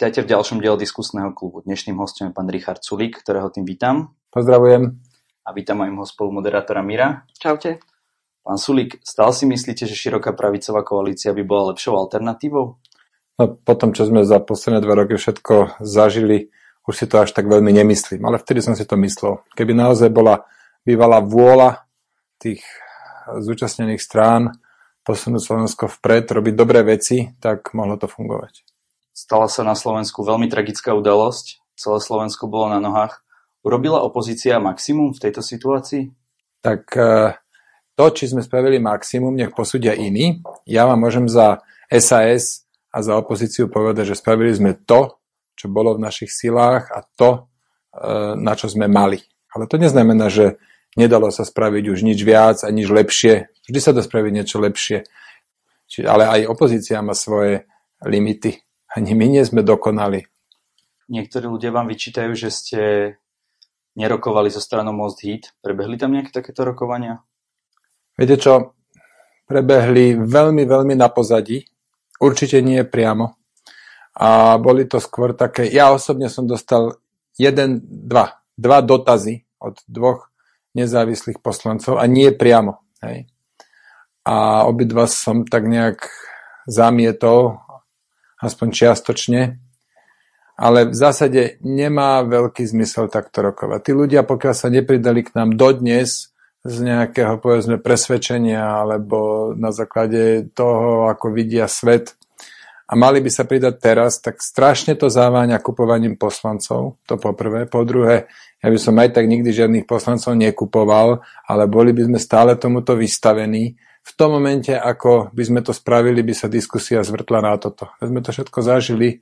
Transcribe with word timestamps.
Vítajte 0.00 0.24
v 0.24 0.32
ďalšom 0.32 0.64
diele 0.64 0.80
diskusného 0.80 1.36
klubu. 1.36 1.60
Dnešným 1.60 2.00
hostom 2.00 2.24
je 2.24 2.32
pán 2.32 2.48
Richard 2.48 2.80
Sulík, 2.80 3.20
ktorého 3.20 3.52
tým 3.52 3.68
vítam. 3.68 4.16
Pozdravujem. 4.32 4.96
A 5.44 5.52
vítam 5.52 5.76
aj 5.84 5.92
môjho 5.92 6.08
spolumoderátora 6.08 6.80
Mira. 6.80 7.28
Čaute. 7.36 7.84
Pán 8.40 8.56
Sulík, 8.56 8.96
stále 9.04 9.36
si 9.36 9.44
myslíte, 9.44 9.84
že 9.84 9.92
široká 9.92 10.32
pravicová 10.32 10.80
koalícia 10.88 11.36
by 11.36 11.44
bola 11.44 11.76
lepšou 11.76 12.00
alternatívou? 12.00 12.80
No, 13.36 13.44
po 13.60 13.74
tom, 13.76 13.92
čo 13.92 14.08
sme 14.08 14.24
za 14.24 14.40
posledné 14.40 14.80
dva 14.80 15.04
roky 15.04 15.20
všetko 15.20 15.84
zažili, 15.84 16.48
už 16.88 16.94
si 16.96 17.04
to 17.04 17.20
až 17.20 17.36
tak 17.36 17.44
veľmi 17.44 17.68
nemyslím. 17.68 18.24
Ale 18.24 18.40
vtedy 18.40 18.64
som 18.64 18.72
si 18.72 18.88
to 18.88 18.96
myslel. 18.96 19.44
Keby 19.52 19.76
naozaj 19.76 20.08
bola 20.08 20.48
bývalá 20.80 21.20
vôľa 21.20 21.84
tých 22.40 22.64
zúčastnených 23.28 24.00
strán 24.00 24.64
posunúť 25.04 25.44
Slovensko 25.44 25.92
vpred, 25.92 26.24
robiť 26.24 26.54
dobré 26.56 26.88
veci, 26.88 27.36
tak 27.36 27.76
mohlo 27.76 28.00
to 28.00 28.08
fungovať. 28.08 28.69
Stala 29.20 29.52
sa 29.52 29.60
na 29.68 29.76
Slovensku 29.76 30.24
veľmi 30.24 30.48
tragická 30.48 30.96
udalosť. 30.96 31.60
Celé 31.76 32.00
Slovensko 32.00 32.48
bolo 32.48 32.72
na 32.72 32.80
nohách. 32.80 33.20
Urobila 33.60 34.00
opozícia 34.00 34.56
maximum 34.56 35.12
v 35.12 35.20
tejto 35.28 35.44
situácii? 35.44 36.08
Tak 36.64 36.82
e, 36.96 37.36
to, 38.00 38.04
či 38.16 38.32
sme 38.32 38.40
spravili 38.40 38.80
maximum, 38.80 39.36
nech 39.36 39.52
posúdia 39.52 39.92
iní. 39.92 40.40
Ja 40.64 40.88
vám 40.88 41.04
môžem 41.04 41.28
za 41.28 41.60
SAS 41.92 42.64
a 42.88 43.04
za 43.04 43.12
opozíciu 43.20 43.68
povedať, 43.68 44.16
že 44.16 44.16
spravili 44.16 44.56
sme 44.56 44.72
to, 44.88 45.20
čo 45.52 45.68
bolo 45.68 46.00
v 46.00 46.08
našich 46.08 46.32
silách 46.32 46.88
a 46.88 47.04
to, 47.04 47.44
e, 47.92 48.40
na 48.40 48.56
čo 48.56 48.72
sme 48.72 48.88
mali. 48.88 49.20
Ale 49.52 49.68
to 49.68 49.76
neznamená, 49.76 50.32
že 50.32 50.56
nedalo 50.96 51.28
sa 51.28 51.44
spraviť 51.44 51.92
už 51.92 52.08
nič 52.08 52.24
viac 52.24 52.64
a 52.64 52.72
nič 52.72 52.88
lepšie. 52.88 53.52
Vždy 53.68 53.80
sa 53.84 53.92
dá 53.92 54.00
spraviť 54.00 54.32
niečo 54.32 54.64
lepšie. 54.64 55.04
Ale 56.08 56.24
aj 56.24 56.48
opozícia 56.48 57.04
má 57.04 57.12
svoje 57.12 57.68
limity. 58.00 58.69
Ani 58.90 59.14
my 59.14 59.26
nie 59.30 59.44
sme 59.46 59.62
dokonali. 59.62 60.26
Niektorí 61.10 61.46
ľudia 61.46 61.70
vám 61.70 61.90
vyčítajú, 61.90 62.34
že 62.34 62.50
ste 62.50 62.80
nerokovali 63.98 64.50
so 64.50 64.62
stranou 64.62 64.94
Most 64.94 65.22
Heat. 65.22 65.54
Prebehli 65.62 65.98
tam 65.98 66.14
nejaké 66.14 66.30
takéto 66.30 66.62
rokovania? 66.66 67.22
Viete 68.18 68.38
čo? 68.38 68.74
Prebehli 69.46 70.14
veľmi, 70.18 70.62
veľmi 70.66 70.94
na 70.94 71.10
pozadí. 71.10 71.62
Určite 72.22 72.62
nie 72.62 72.82
priamo. 72.86 73.38
A 74.18 74.58
boli 74.58 74.86
to 74.86 74.98
skôr 74.98 75.34
také... 75.34 75.70
Ja 75.70 75.94
osobne 75.94 76.30
som 76.30 76.46
dostal 76.46 76.98
jeden, 77.38 77.82
dva, 77.82 78.42
dva 78.54 78.82
dotazy 78.82 79.46
od 79.62 79.78
dvoch 79.86 80.30
nezávislých 80.74 81.42
poslancov 81.42 81.98
a 81.98 82.06
nie 82.06 82.30
priamo. 82.30 82.82
Hej. 83.02 83.26
A 84.26 84.66
obidva 84.66 85.10
som 85.10 85.42
tak 85.46 85.66
nejak 85.66 86.06
zamietol 86.68 87.58
aspoň 88.40 88.68
čiastočne, 88.72 89.60
ale 90.60 90.92
v 90.92 90.96
zásade 90.96 91.56
nemá 91.64 92.20
veľký 92.20 92.68
zmysel 92.68 93.08
takto 93.08 93.40
rokovať. 93.40 93.80
Tí 93.80 93.92
ľudia, 93.96 94.28
pokiaľ 94.28 94.54
sa 94.56 94.68
nepridali 94.68 95.24
k 95.24 95.32
nám 95.32 95.56
dodnes 95.56 96.32
z 96.60 96.76
nejakého 96.84 97.40
povedzme 97.40 97.80
presvedčenia 97.80 98.84
alebo 98.84 99.50
na 99.56 99.72
základe 99.72 100.52
toho, 100.52 101.08
ako 101.08 101.32
vidia 101.32 101.64
svet 101.64 102.12
a 102.90 102.92
mali 102.98 103.22
by 103.24 103.30
sa 103.32 103.46
pridať 103.48 103.74
teraz, 103.80 104.18
tak 104.18 104.42
strašne 104.42 104.98
to 104.98 105.06
záváňa 105.06 105.62
kupovaním 105.62 106.18
poslancov, 106.18 107.00
to 107.06 107.16
po 107.16 107.32
prvé. 107.32 107.64
Po 107.64 107.86
druhé, 107.86 108.26
ja 108.60 108.68
by 108.68 108.78
som 108.82 108.98
aj 108.98 109.14
tak 109.14 109.30
nikdy 109.30 109.48
žiadnych 109.54 109.86
poslancov 109.86 110.34
nekupoval, 110.34 111.22
ale 111.48 111.64
boli 111.70 111.94
by 111.94 112.10
sme 112.10 112.18
stále 112.18 112.58
tomuto 112.58 112.98
vystavení 112.98 113.78
v 114.00 114.12
tom 114.16 114.36
momente, 114.36 114.72
ako 114.72 115.30
by 115.32 115.42
sme 115.44 115.60
to 115.60 115.76
spravili, 115.76 116.24
by 116.24 116.32
sa 116.32 116.48
diskusia 116.48 117.04
zvrtla 117.04 117.44
na 117.44 117.54
toto. 117.60 117.92
Sme 118.00 118.24
to 118.24 118.32
všetko 118.32 118.58
zažili, 118.64 119.20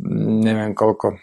neviem 0.00 0.72
koľko, 0.72 1.20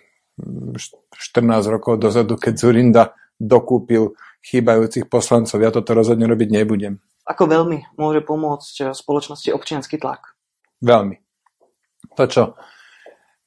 14 1.14 1.74
rokov 1.74 2.02
dozadu, 2.02 2.42
keď 2.42 2.54
Zurinda 2.58 3.04
dokúpil 3.38 4.18
chýbajúcich 4.42 5.06
poslancov. 5.06 5.62
Ja 5.62 5.70
toto 5.70 5.94
rozhodne 5.94 6.26
robiť 6.26 6.50
nebudem. 6.50 6.98
Ako 7.24 7.48
veľmi 7.48 7.96
môže 7.96 8.26
pomôcť 8.26 8.92
spoločnosti 8.92 9.54
občianský 9.54 10.02
tlak? 10.02 10.36
Veľmi. 10.84 11.22
To, 12.18 12.24
čo 12.28 12.44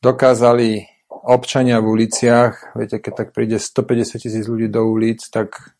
dokázali 0.00 0.86
občania 1.26 1.82
v 1.82 1.90
uliciach, 1.90 2.78
viete, 2.78 3.02
keď 3.02 3.12
tak 3.12 3.28
príde 3.34 3.58
150 3.60 4.22
tisíc 4.22 4.46
ľudí 4.46 4.70
do 4.70 4.86
ulic, 4.86 5.20
tak 5.28 5.76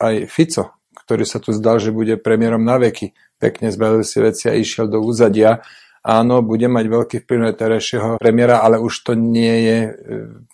aj 0.00 0.30
Fico 0.30 0.83
ktorý 0.94 1.26
sa 1.26 1.42
tu 1.42 1.50
zdal, 1.50 1.82
že 1.82 1.90
bude 1.90 2.14
premiérom 2.16 2.62
na 2.62 2.78
veky. 2.78 3.12
Pekne 3.36 3.74
zbalil 3.74 4.06
si 4.06 4.22
veci 4.22 4.46
a 4.46 4.54
išiel 4.54 4.86
do 4.86 5.02
úzadia. 5.02 5.60
Áno, 6.04 6.44
bude 6.44 6.68
mať 6.68 6.84
veľký 6.86 7.16
vplyv 7.24 7.38
na 7.40 7.52
terajšieho 7.56 8.20
premiéra, 8.20 8.60
ale 8.60 8.78
už 8.78 8.94
to 9.02 9.12
nie 9.16 9.54
je, 9.64 9.78
e, 9.88 9.92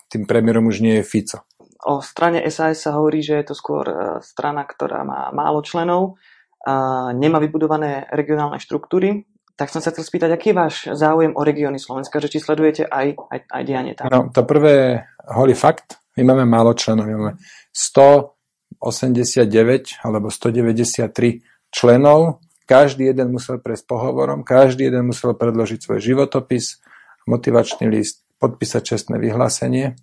tým 0.07 0.23
premiérom 0.23 0.71
už 0.71 0.79
nie 0.79 1.03
je 1.03 1.05
Fico. 1.05 1.43
O 1.85 1.99
strane 1.99 2.47
SAS 2.55 2.87
sa 2.87 2.95
hovorí, 2.95 3.19
že 3.19 3.43
je 3.43 3.51
to 3.51 3.55
skôr 3.59 3.83
e, 3.91 3.97
strana, 4.23 4.63
ktorá 4.63 5.03
má 5.03 5.35
málo 5.35 5.59
členov, 5.67 6.23
a 6.61 7.11
nemá 7.17 7.41
vybudované 7.41 8.05
regionálne 8.13 8.61
štruktúry. 8.61 9.25
Tak 9.57 9.73
som 9.73 9.81
sa 9.81 9.93
chcel 9.93 10.05
spýtať, 10.05 10.31
aký 10.33 10.53
je 10.53 10.57
váš 10.57 10.75
záujem 10.93 11.33
o 11.37 11.43
regióny 11.45 11.81
Slovenska, 11.81 12.21
že 12.21 12.33
či 12.33 12.41
sledujete 12.41 12.89
aj, 12.89 13.17
aj, 13.17 13.41
aj 13.49 13.63
dianie 13.65 13.93
tam? 13.97 14.09
No, 14.09 14.29
to 14.33 14.45
prvé 14.45 15.05
holý 15.29 15.53
fakt, 15.53 16.01
my 16.17 16.33
máme 16.33 16.45
málo 16.49 16.73
členov, 16.77 17.09
my 17.09 17.17
máme 17.17 17.35
100 17.73 18.40
89 18.81 20.01
alebo 20.03 20.33
193 20.33 21.45
členov. 21.71 22.41
Každý 22.67 23.11
jeden 23.11 23.35
musel 23.35 23.59
prejsť 23.59 23.85
pohovorom, 23.87 24.47
každý 24.47 24.89
jeden 24.89 25.11
musel 25.11 25.35
predložiť 25.35 25.79
svoj 25.85 26.01
životopis, 26.01 26.81
motivačný 27.27 27.91
list, 27.91 28.23
podpísať 28.41 28.83
čestné 28.97 29.17
vyhlásenie. 29.21 29.99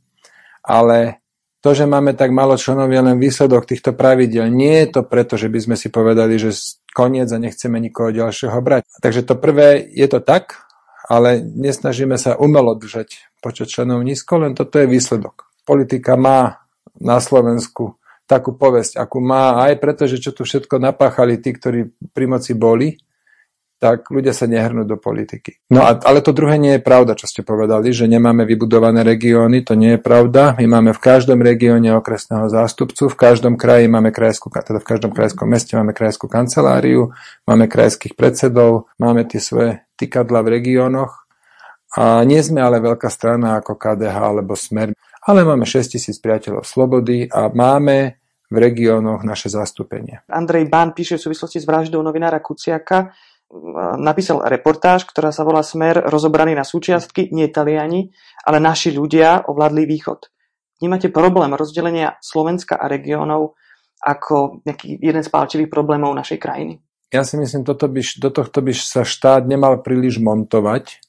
Ale 0.68 1.24
to, 1.64 1.74
že 1.74 1.90
máme 1.90 2.14
tak 2.14 2.30
málo 2.30 2.60
členov, 2.60 2.92
je 2.94 3.02
len 3.02 3.18
výsledok 3.18 3.66
týchto 3.66 3.98
pravidel. 3.98 4.52
Nie 4.52 4.86
je 4.86 5.00
to 5.00 5.02
preto, 5.04 5.40
že 5.40 5.50
by 5.50 5.60
sme 5.64 5.76
si 5.80 5.90
povedali, 5.90 6.38
že 6.38 6.54
koniec 6.94 7.32
a 7.34 7.42
nechceme 7.42 7.82
nikoho 7.82 8.14
ďalšieho 8.14 8.60
brať. 8.62 8.86
Takže 9.02 9.26
to 9.26 9.36
prvé, 9.40 9.82
je 9.90 10.08
to 10.08 10.22
tak, 10.22 10.68
ale 11.10 11.40
nesnažíme 11.42 12.20
sa 12.20 12.38
umelo 12.38 12.76
držať 12.76 13.40
počet 13.40 13.72
členov 13.72 14.04
nízko, 14.04 14.44
len 14.44 14.54
toto 14.54 14.78
je 14.78 14.92
výsledok. 14.92 15.48
Politika 15.64 16.20
má 16.20 16.68
na 17.00 17.18
Slovensku 17.24 17.98
takú 18.28 18.54
povesť, 18.60 19.00
akú 19.00 19.24
má, 19.24 19.64
aj 19.72 19.80
preto, 19.80 20.04
že 20.06 20.20
čo 20.20 20.36
tu 20.36 20.44
všetko 20.44 20.84
napáchali 20.84 21.40
tí, 21.40 21.56
ktorí 21.56 22.12
pri 22.12 22.26
moci 22.28 22.54
boli, 22.54 23.00
tak 23.78 24.10
ľudia 24.10 24.34
sa 24.34 24.50
nehrnú 24.50 24.90
do 24.90 24.98
politiky. 24.98 25.62
No 25.70 25.86
a, 25.86 25.94
ale 26.02 26.26
to 26.26 26.34
druhé 26.34 26.58
nie 26.58 26.76
je 26.78 26.82
pravda, 26.82 27.14
čo 27.14 27.30
ste 27.30 27.46
povedali, 27.46 27.94
že 27.94 28.10
nemáme 28.10 28.42
vybudované 28.42 29.06
regióny, 29.06 29.62
to 29.62 29.78
nie 29.78 29.96
je 29.96 30.02
pravda. 30.02 30.58
My 30.58 30.66
máme 30.66 30.98
v 30.98 31.02
každom 31.02 31.46
regióne 31.46 31.94
okresného 31.94 32.50
zástupcu, 32.50 33.06
v 33.06 33.18
každom 33.18 33.54
kraji 33.54 33.86
máme 33.86 34.10
krajskú, 34.10 34.50
teda 34.50 34.82
v 34.82 34.88
každom 34.90 35.14
krajskom 35.14 35.46
meste 35.46 35.78
máme 35.78 35.94
krajskú 35.94 36.26
kanceláriu, 36.26 37.14
máme 37.46 37.70
krajských 37.70 38.18
predsedov, 38.18 38.90
máme 38.98 39.30
tie 39.30 39.38
svoje 39.38 39.86
tykadla 40.02 40.42
v 40.42 40.58
regiónoch. 40.58 41.30
A 41.94 42.26
nie 42.26 42.42
sme 42.42 42.66
ale 42.66 42.82
veľká 42.82 43.08
strana 43.14 43.62
ako 43.62 43.78
KDH 43.78 44.18
alebo 44.18 44.58
Smer 44.58 44.92
ale 45.28 45.44
máme 45.44 45.68
6 45.68 46.00
tisíc 46.00 46.18
priateľov 46.24 46.64
slobody 46.64 47.28
a 47.28 47.52
máme 47.52 48.16
v 48.48 48.56
regiónoch 48.56 49.28
naše 49.28 49.52
zastúpenie. 49.52 50.24
Andrej 50.32 50.72
Bán 50.72 50.96
píše 50.96 51.20
v 51.20 51.28
súvislosti 51.28 51.60
s 51.60 51.68
vraždou 51.68 52.00
novinára 52.00 52.40
Kuciaka, 52.40 53.12
napísal 54.00 54.44
reportáž, 54.48 55.04
ktorá 55.04 55.36
sa 55.36 55.44
volá 55.44 55.64
Smer 55.64 56.00
rozobraný 56.08 56.56
na 56.56 56.64
súčiastky, 56.64 57.28
nie 57.36 57.52
Taliani, 57.52 58.12
ale 58.48 58.64
naši 58.64 58.96
ľudia 58.96 59.52
ovládli 59.52 59.84
východ. 59.84 60.32
Nemáte 60.80 61.12
problém 61.12 61.52
rozdelenia 61.56 62.16
Slovenska 62.24 62.80
a 62.80 62.88
regiónov 62.88 63.60
ako 63.98 64.62
nejaký 64.64 65.02
jeden 65.02 65.24
z 65.26 65.30
pálčivých 65.32 65.74
problémov 65.74 66.14
našej 66.14 66.38
krajiny? 66.38 66.80
Ja 67.10 67.24
si 67.24 67.40
myslím, 67.40 67.64
toto 67.64 67.88
by, 67.88 68.04
do 68.20 68.30
tohto 68.30 68.60
by 68.60 68.72
sa 68.76 69.08
štát 69.08 69.48
nemal 69.48 69.80
príliš 69.80 70.20
montovať, 70.20 71.02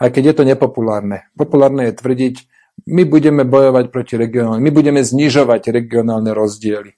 aj 0.00 0.08
keď 0.08 0.22
je 0.32 0.34
to 0.34 0.44
nepopulárne. 0.48 1.28
Populárne 1.36 1.92
je 1.92 1.94
tvrdiť, 1.94 2.36
my 2.84 3.02
budeme 3.08 3.46
bojovať 3.46 3.88
proti 3.88 4.14
regionálnym, 4.18 4.64
my 4.64 4.72
budeme 4.74 5.00
znižovať 5.00 5.72
regionálne 5.72 6.34
rozdiely. 6.34 6.92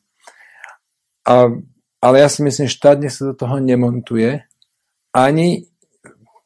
A, 1.26 1.50
ale 2.02 2.16
ja 2.18 2.28
si 2.30 2.40
myslím, 2.42 2.70
štát 2.70 3.02
sa 3.10 3.30
do 3.30 3.34
toho 3.34 3.58
nemontuje 3.58 4.46
ani 5.14 5.66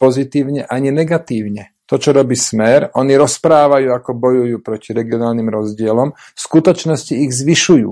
pozitívne, 0.01 0.65
ani 0.65 0.89
negatívne. 0.89 1.77
To, 1.91 1.99
čo 1.99 2.15
robí 2.15 2.39
Smer, 2.39 2.95
oni 2.95 3.19
rozprávajú, 3.19 3.91
ako 3.91 4.11
bojujú 4.15 4.57
proti 4.63 4.95
regionálnym 4.95 5.51
rozdielom, 5.51 6.15
v 6.15 6.41
skutočnosti 6.41 7.19
ich 7.19 7.35
zvyšujú. 7.35 7.91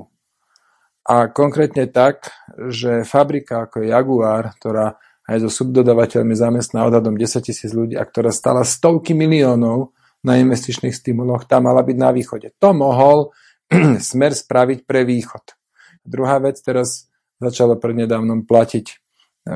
A 1.08 1.32
konkrétne 1.34 1.90
tak, 1.90 2.30
že 2.70 3.02
fabrika 3.02 3.66
ako 3.66 3.82
Jaguar, 3.82 4.54
ktorá 4.54 5.02
aj 5.28 5.44
so 5.44 5.50
subdodavateľmi 5.50 6.32
zamestná 6.32 6.86
odhadom 6.86 7.18
10 7.18 7.42
tisíc 7.42 7.74
ľudí 7.74 7.98
a 7.98 8.06
ktorá 8.06 8.30
stala 8.30 8.62
stovky 8.62 9.18
miliónov, 9.18 9.92
na 10.24 10.38
investičných 10.38 10.94
stimuloch, 10.94 11.46
tá 11.46 11.62
mala 11.62 11.84
byť 11.86 11.96
na 11.96 12.10
východe. 12.10 12.50
To 12.58 12.74
mohol 12.74 13.30
smer 14.10 14.34
spraviť 14.34 14.84
pre 14.88 15.06
východ. 15.06 15.54
Druhá 16.02 16.40
vec, 16.40 16.58
teraz 16.64 17.06
začalo 17.38 17.78
prednedávnom 17.78 18.42
platiť, 18.48 18.86
e, 18.88 18.94
e, 18.94 19.54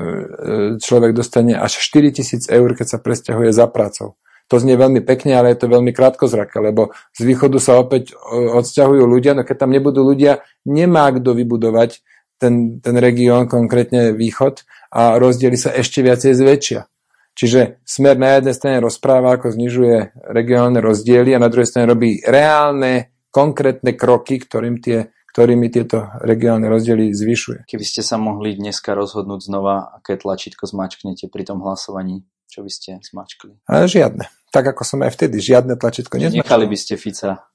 človek 0.78 1.16
dostane 1.16 1.58
až 1.58 1.82
4 1.82 2.14
tisíc 2.14 2.46
eur, 2.46 2.76
keď 2.78 2.86
sa 2.86 2.98
presťahuje 3.02 3.50
za 3.50 3.66
prácou. 3.66 4.14
to 4.50 4.60
znie 4.60 4.76
veľmi 4.76 5.00
pekne, 5.00 5.32
ale 5.32 5.56
je 5.56 5.64
to 5.64 5.72
veľmi 5.72 5.96
krátkozraké, 5.96 6.60
lebo 6.60 6.92
z 7.16 7.24
východu 7.24 7.56
sa 7.56 7.80
opäť 7.80 8.12
odsťahujú 8.28 9.00
ľudia, 9.00 9.32
no 9.32 9.48
keď 9.48 9.64
tam 9.64 9.72
nebudú 9.72 10.04
ľudia, 10.04 10.44
nemá 10.68 11.08
kto 11.08 11.32
vybudovať 11.32 12.04
ten, 12.36 12.76
ten 12.84 12.96
región, 13.00 13.48
konkrétne 13.48 14.12
východ 14.12 14.66
a 14.92 15.16
rozdiely 15.16 15.56
sa 15.56 15.72
ešte 15.72 16.04
viacej 16.04 16.36
zväčšia. 16.36 16.91
Čiže 17.32 17.80
smer 17.82 18.20
na 18.20 18.36
jednej 18.38 18.54
strane 18.54 18.78
rozpráva, 18.84 19.34
ako 19.36 19.56
znižuje 19.56 20.28
regionálne 20.30 20.84
rozdiely 20.84 21.32
a 21.32 21.40
na 21.40 21.48
druhej 21.48 21.68
strane 21.68 21.88
robí 21.88 22.20
reálne, 22.20 23.12
konkrétne 23.32 23.96
kroky, 23.96 24.36
ktorým 24.36 24.84
tie, 24.84 25.08
ktorými 25.32 25.72
tieto 25.72 26.12
regionálne 26.20 26.68
rozdiely 26.68 27.16
zvyšuje. 27.16 27.64
Keby 27.64 27.84
ste 27.88 28.04
sa 28.04 28.20
mohli 28.20 28.52
dneska 28.60 28.92
rozhodnúť 28.92 29.48
znova, 29.48 29.96
aké 29.96 30.20
tlačítko 30.20 30.68
zmačknete 30.68 31.32
pri 31.32 31.42
tom 31.48 31.64
hlasovaní, 31.64 32.28
čo 32.52 32.60
by 32.60 32.68
ste 32.68 33.00
zmačkli? 33.00 33.64
Ale 33.64 33.88
žiadne. 33.88 34.28
Tak 34.52 34.76
ako 34.76 34.84
som 34.84 35.00
aj 35.00 35.16
vtedy, 35.16 35.40
žiadne 35.40 35.80
tlačítko 35.80 36.20
nezmačkal. 36.20 36.44
Nechali 36.44 36.66
by 36.68 36.76
ste 36.76 37.00
Fica 37.00 37.51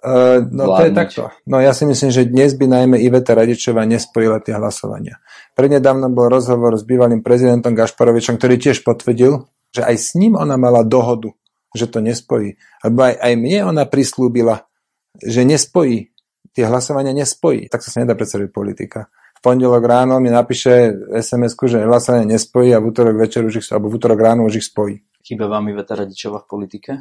Uh, 0.00 0.46
no 0.54 0.70
vládnuť. 0.70 0.78
to 0.78 0.84
je 0.86 0.92
takto. 0.94 1.22
No 1.50 1.58
ja 1.58 1.74
si 1.74 1.84
myslím, 1.84 2.14
že 2.14 2.30
dnes 2.30 2.54
by 2.54 2.70
najmä 2.70 2.96
Iveta 3.02 3.34
Radičová 3.34 3.82
nespojila 3.84 4.38
tie 4.38 4.54
hlasovania. 4.54 5.18
Prednedávno 5.58 6.08
bol 6.14 6.30
rozhovor 6.30 6.78
s 6.78 6.86
bývalým 6.86 7.20
prezidentom 7.20 7.74
Gašparovičom, 7.74 8.38
ktorý 8.38 8.56
tiež 8.56 8.86
potvrdil, 8.86 9.50
že 9.74 9.82
aj 9.82 9.96
s 9.98 10.08
ním 10.14 10.38
ona 10.38 10.54
mala 10.54 10.86
dohodu, 10.86 11.34
že 11.74 11.90
to 11.90 11.98
nespojí. 12.00 12.56
Lebo 12.86 12.98
aj, 13.10 13.14
aj 13.18 13.32
mne 13.34 13.58
ona 13.74 13.84
prislúbila, 13.84 14.70
že 15.18 15.42
nespojí. 15.42 16.14
Tie 16.50 16.64
hlasovania 16.66 17.14
nespojí. 17.14 17.70
Tak 17.70 17.84
sa 17.84 18.02
nedá 18.02 18.18
predstaviť 18.18 18.50
politika. 18.50 19.06
V 19.38 19.40
pondelok 19.44 19.84
ráno 19.86 20.20
mi 20.20 20.28
napíše 20.28 20.92
sms 21.16 21.56
že 21.56 21.86
hlasovanie 21.86 22.36
nespojí 22.36 22.76
a 22.76 22.82
v 22.82 22.92
útorok 22.92 23.16
večer 23.16 23.40
už 23.46 23.64
ich, 23.64 23.66
alebo 23.72 23.88
v 23.88 23.96
útorok 23.96 24.20
ráno 24.20 24.44
už 24.44 24.60
ich 24.60 24.66
spojí. 24.68 25.00
Chýba 25.24 25.46
vám 25.48 25.68
Iveta 25.68 25.96
Radičová 25.96 26.44
v 26.44 26.48
politike? 26.48 26.92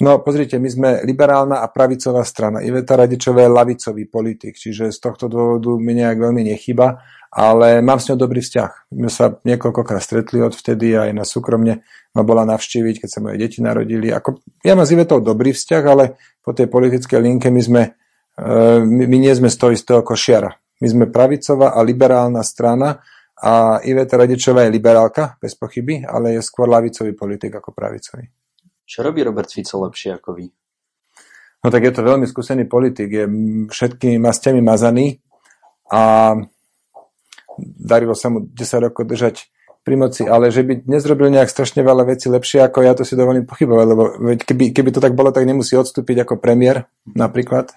No 0.00 0.16
pozrite, 0.24 0.56
my 0.56 0.68
sme 0.72 0.90
liberálna 1.04 1.60
a 1.60 1.68
pravicová 1.68 2.24
strana. 2.24 2.64
Iveta 2.64 2.96
Radičová 2.96 3.44
je 3.44 3.52
lavicový 3.52 4.08
politik, 4.08 4.56
čiže 4.56 4.88
z 4.88 4.96
tohto 4.96 5.28
dôvodu 5.28 5.76
mi 5.76 5.92
nejak 5.92 6.16
veľmi 6.16 6.40
nechyba, 6.48 7.04
ale 7.28 7.84
mám 7.84 8.00
s 8.00 8.08
ňou 8.08 8.16
dobrý 8.16 8.40
vzťah. 8.40 8.96
My 8.96 9.12
sa 9.12 9.36
niekoľkokrát 9.44 10.00
stretli 10.00 10.40
odvtedy 10.40 10.96
aj 10.96 11.12
na 11.12 11.28
súkromne 11.28 11.84
ma 12.16 12.22
bola 12.24 12.48
navštíviť, 12.48 13.04
keď 13.04 13.08
sa 13.12 13.20
moje 13.20 13.36
deti 13.44 13.60
narodili. 13.60 14.08
Ako, 14.08 14.40
ja 14.64 14.72
mám 14.72 14.88
s 14.88 14.96
Ivetou 14.96 15.20
dobrý 15.20 15.52
vzťah, 15.52 15.82
ale 15.84 16.16
po 16.40 16.56
tej 16.56 16.72
politickej 16.72 17.20
linke 17.20 17.52
my 17.52 17.60
sme, 17.60 17.82
e, 18.40 18.50
my, 18.80 19.04
my 19.04 19.16
nie 19.20 19.34
sme 19.36 19.52
z 19.52 19.56
toho 19.60 19.70
istého 19.70 20.00
košiara. 20.00 20.48
My 20.80 20.88
sme 20.88 21.04
pravicová 21.12 21.76
a 21.76 21.84
liberálna 21.84 22.40
strana 22.40 23.04
a 23.36 23.84
Iveta 23.84 24.16
Radičová 24.16 24.64
je 24.64 24.72
liberálka, 24.72 25.36
bez 25.36 25.52
pochyby, 25.60 26.08
ale 26.08 26.40
je 26.40 26.42
skôr 26.42 26.72
lavicový 26.72 27.12
politik 27.12 27.52
ako 27.52 27.76
pravicový. 27.76 28.39
Čo 28.90 29.06
robí 29.06 29.22
Robert 29.22 29.46
Fico 29.46 29.78
lepšie 29.86 30.18
ako 30.18 30.34
vy? 30.34 30.50
No 31.62 31.70
tak 31.70 31.86
je 31.86 31.92
to 31.94 32.02
veľmi 32.02 32.26
skúsený 32.26 32.66
politik, 32.66 33.06
je 33.06 33.24
všetkými 33.70 34.18
mastiami 34.18 34.58
mazaný 34.58 35.22
a 35.94 36.34
darilo 37.78 38.18
sa 38.18 38.34
mu 38.34 38.42
10 38.50 38.86
rokov 38.90 39.06
držať 39.06 39.46
pri 39.86 39.94
moci, 39.94 40.26
ale 40.26 40.50
že 40.50 40.66
by 40.66 40.90
nezrobil 40.90 41.30
nejak 41.30 41.48
strašne 41.48 41.86
veľa 41.86 42.04
vecí 42.10 42.26
lepšie 42.26 42.66
ako 42.66 42.82
ja, 42.82 42.92
to 42.98 43.06
si 43.06 43.14
dovolím 43.14 43.46
pochybovať, 43.46 43.86
lebo 43.86 44.02
keby, 44.42 44.74
keby 44.74 44.90
to 44.90 45.00
tak 45.00 45.14
bolo, 45.14 45.30
tak 45.30 45.46
nemusí 45.46 45.78
odstúpiť 45.78 46.26
ako 46.26 46.42
premiér 46.42 46.90
napríklad. 47.06 47.70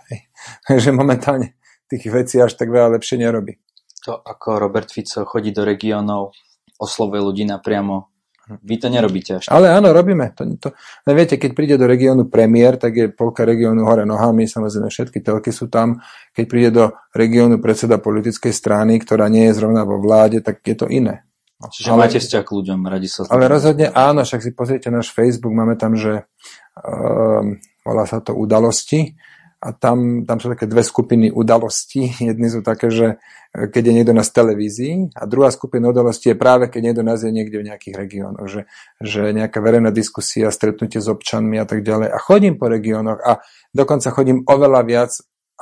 Takže 0.65 0.89
momentálne 1.01 1.53
tých 1.87 2.09
vecí 2.09 2.41
až 2.41 2.57
tak 2.57 2.73
veľa 2.73 2.97
lepšie 2.97 3.21
nerobí. 3.21 3.61
To 4.09 4.19
ako 4.19 4.59
Robert 4.59 4.89
Fico 4.89 5.23
chodí 5.23 5.55
do 5.55 5.63
regiónov, 5.63 6.35
oslovuje 6.75 7.21
ľudí 7.23 7.43
napriamo, 7.47 8.12
vy 8.43 8.75
to 8.75 8.91
nerobíte 8.91 9.39
až. 9.39 9.47
Ale 9.47 9.71
áno, 9.71 9.95
robíme. 9.95 10.35
To, 10.35 10.43
to, 10.59 10.67
no 11.07 11.09
viete, 11.15 11.39
keď 11.39 11.51
príde 11.55 11.75
do 11.79 11.87
regiónu 11.87 12.27
premiér, 12.27 12.75
tak 12.75 12.91
je 12.91 13.07
polka 13.07 13.47
regiónu 13.47 13.87
hore 13.87 14.03
nohami, 14.03 14.43
samozrejme 14.51 14.91
všetky 14.91 15.23
telky 15.23 15.55
sú 15.55 15.71
tam. 15.71 16.03
Keď 16.35 16.45
príde 16.51 16.69
do 16.75 16.85
regiónu 17.15 17.63
predseda 17.63 18.03
politickej 18.03 18.51
strany, 18.51 18.99
ktorá 18.99 19.31
nie 19.31 19.47
je 19.47 19.55
zrovna 19.55 19.87
vo 19.87 19.95
vláde, 20.03 20.43
tak 20.43 20.59
je 20.67 20.75
to 20.75 20.91
iné. 20.91 21.23
Čiže 21.63 21.95
ale, 21.95 22.11
máte 22.11 22.19
vzťah 22.19 22.43
k 22.43 22.51
ľuďom, 22.51 22.79
radi 22.83 23.07
sa... 23.07 23.23
Ale 23.31 23.47
rozhodne 23.47 23.87
áno, 23.95 24.27
však 24.27 24.43
si 24.43 24.51
pozrite 24.51 24.91
náš 24.91 25.15
Facebook, 25.15 25.55
máme 25.55 25.79
tam, 25.79 25.95
že 25.95 26.27
um, 26.75 27.55
volá 27.87 28.03
sa 28.03 28.19
to 28.19 28.35
udalosti 28.35 29.15
a 29.63 29.71
tam, 29.71 30.27
tam 30.27 30.43
sú 30.43 30.51
také 30.51 30.67
dve 30.67 30.83
skupiny 30.83 31.31
udalostí. 31.31 32.11
Jedny 32.19 32.51
sú 32.51 32.59
také, 32.59 32.91
že 32.91 33.15
e, 33.55 33.71
keď 33.71 33.83
je 33.87 33.93
niekto 33.95 34.11
na 34.11 34.27
televízii 34.27 35.15
a 35.15 35.23
druhá 35.23 35.47
skupina 35.55 35.87
udalostí 35.87 36.35
je 36.35 36.37
práve, 36.37 36.67
keď 36.67 36.91
niekto 36.91 37.03
nás 37.07 37.23
je 37.23 37.31
niekde 37.31 37.63
v 37.63 37.67
nejakých 37.71 37.95
regiónoch, 37.95 38.47
že, 38.51 38.67
že 38.99 39.31
nejaká 39.31 39.63
verejná 39.63 39.95
diskusia, 39.95 40.51
stretnutie 40.51 40.99
s 40.99 41.07
občanmi 41.07 41.55
a 41.55 41.63
tak 41.63 41.87
ďalej. 41.87 42.11
A 42.11 42.19
chodím 42.19 42.59
po 42.59 42.67
regiónoch 42.67 43.23
a 43.23 43.39
dokonca 43.71 44.11
chodím 44.11 44.43
oveľa 44.43 44.81
viac 44.83 45.11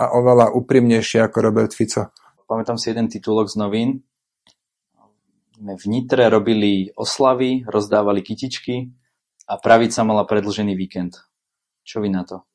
a 0.01 0.17
oveľa 0.17 0.49
úprimnejšie 0.57 1.21
ako 1.21 1.37
Robert 1.37 1.77
Fico. 1.77 2.09
Pamätám 2.49 2.81
si 2.81 2.89
jeden 2.89 3.05
titulok 3.05 3.53
z 3.53 3.55
novín. 3.61 4.01
V 5.61 5.83
Nitre 5.85 6.25
robili 6.25 6.89
oslavy, 6.97 7.69
rozdávali 7.69 8.25
kytičky 8.25 8.89
a 9.45 9.61
pravica 9.61 10.01
mala 10.01 10.25
predlžený 10.25 10.73
víkend. 10.73 11.21
Čo 11.85 12.01
vy 12.01 12.09
na 12.09 12.25
to? 12.25 12.50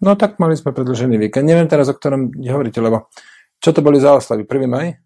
No 0.00 0.12
tak 0.14 0.36
mali 0.36 0.58
sme 0.58 0.76
predlžený 0.76 1.16
víkend. 1.16 1.48
Neviem 1.48 1.68
teraz, 1.70 1.88
o 1.88 1.96
ktorom 1.96 2.32
hovoríte, 2.36 2.84
lebo 2.84 3.08
čo 3.60 3.72
to 3.72 3.80
boli 3.80 3.96
za 3.96 4.12
oslavy? 4.12 4.44
1. 4.44 4.68
maj? 4.68 5.00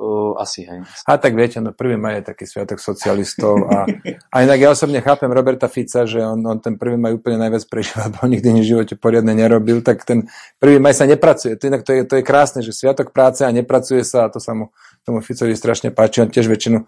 Uh, 0.00 0.32
asi, 0.40 0.64
hej. 0.64 0.80
A 1.04 1.20
tak 1.20 1.36
viete, 1.36 1.60
no 1.60 1.76
1. 1.76 2.00
maj 2.00 2.24
je 2.24 2.32
taký 2.32 2.48
sviatok 2.48 2.80
socialistov 2.80 3.68
a, 3.68 3.84
a 4.32 4.36
inak 4.40 4.56
ja 4.56 4.72
osobne 4.72 5.04
chápem 5.04 5.28
Roberta 5.28 5.68
Fica, 5.68 6.08
že 6.08 6.24
on, 6.24 6.40
on 6.40 6.56
ten 6.56 6.80
1. 6.80 6.96
maj 6.96 7.12
úplne 7.20 7.36
najviac 7.36 7.68
prežíva, 7.68 8.08
bo 8.08 8.24
nikdy 8.24 8.48
v 8.48 8.64
živote 8.64 8.96
poriadne 8.96 9.36
nerobil, 9.36 9.84
tak 9.84 10.08
ten 10.08 10.24
1. 10.64 10.80
maj 10.80 10.96
sa 10.96 11.04
nepracuje. 11.04 11.60
To, 11.60 11.68
inak 11.68 11.84
to, 11.84 11.92
je, 11.92 12.08
to 12.08 12.16
je 12.16 12.24
krásne, 12.24 12.64
že 12.64 12.72
sviatok 12.72 13.12
práce 13.12 13.44
a 13.44 13.52
nepracuje 13.52 14.00
sa 14.00 14.24
a 14.24 14.32
to 14.32 14.40
sa 14.40 14.56
mu 14.56 14.72
tomu 15.04 15.20
Ficovi 15.20 15.52
strašne 15.52 15.92
páči. 15.92 16.24
On 16.24 16.32
tiež 16.32 16.48
väčšinu, 16.48 16.80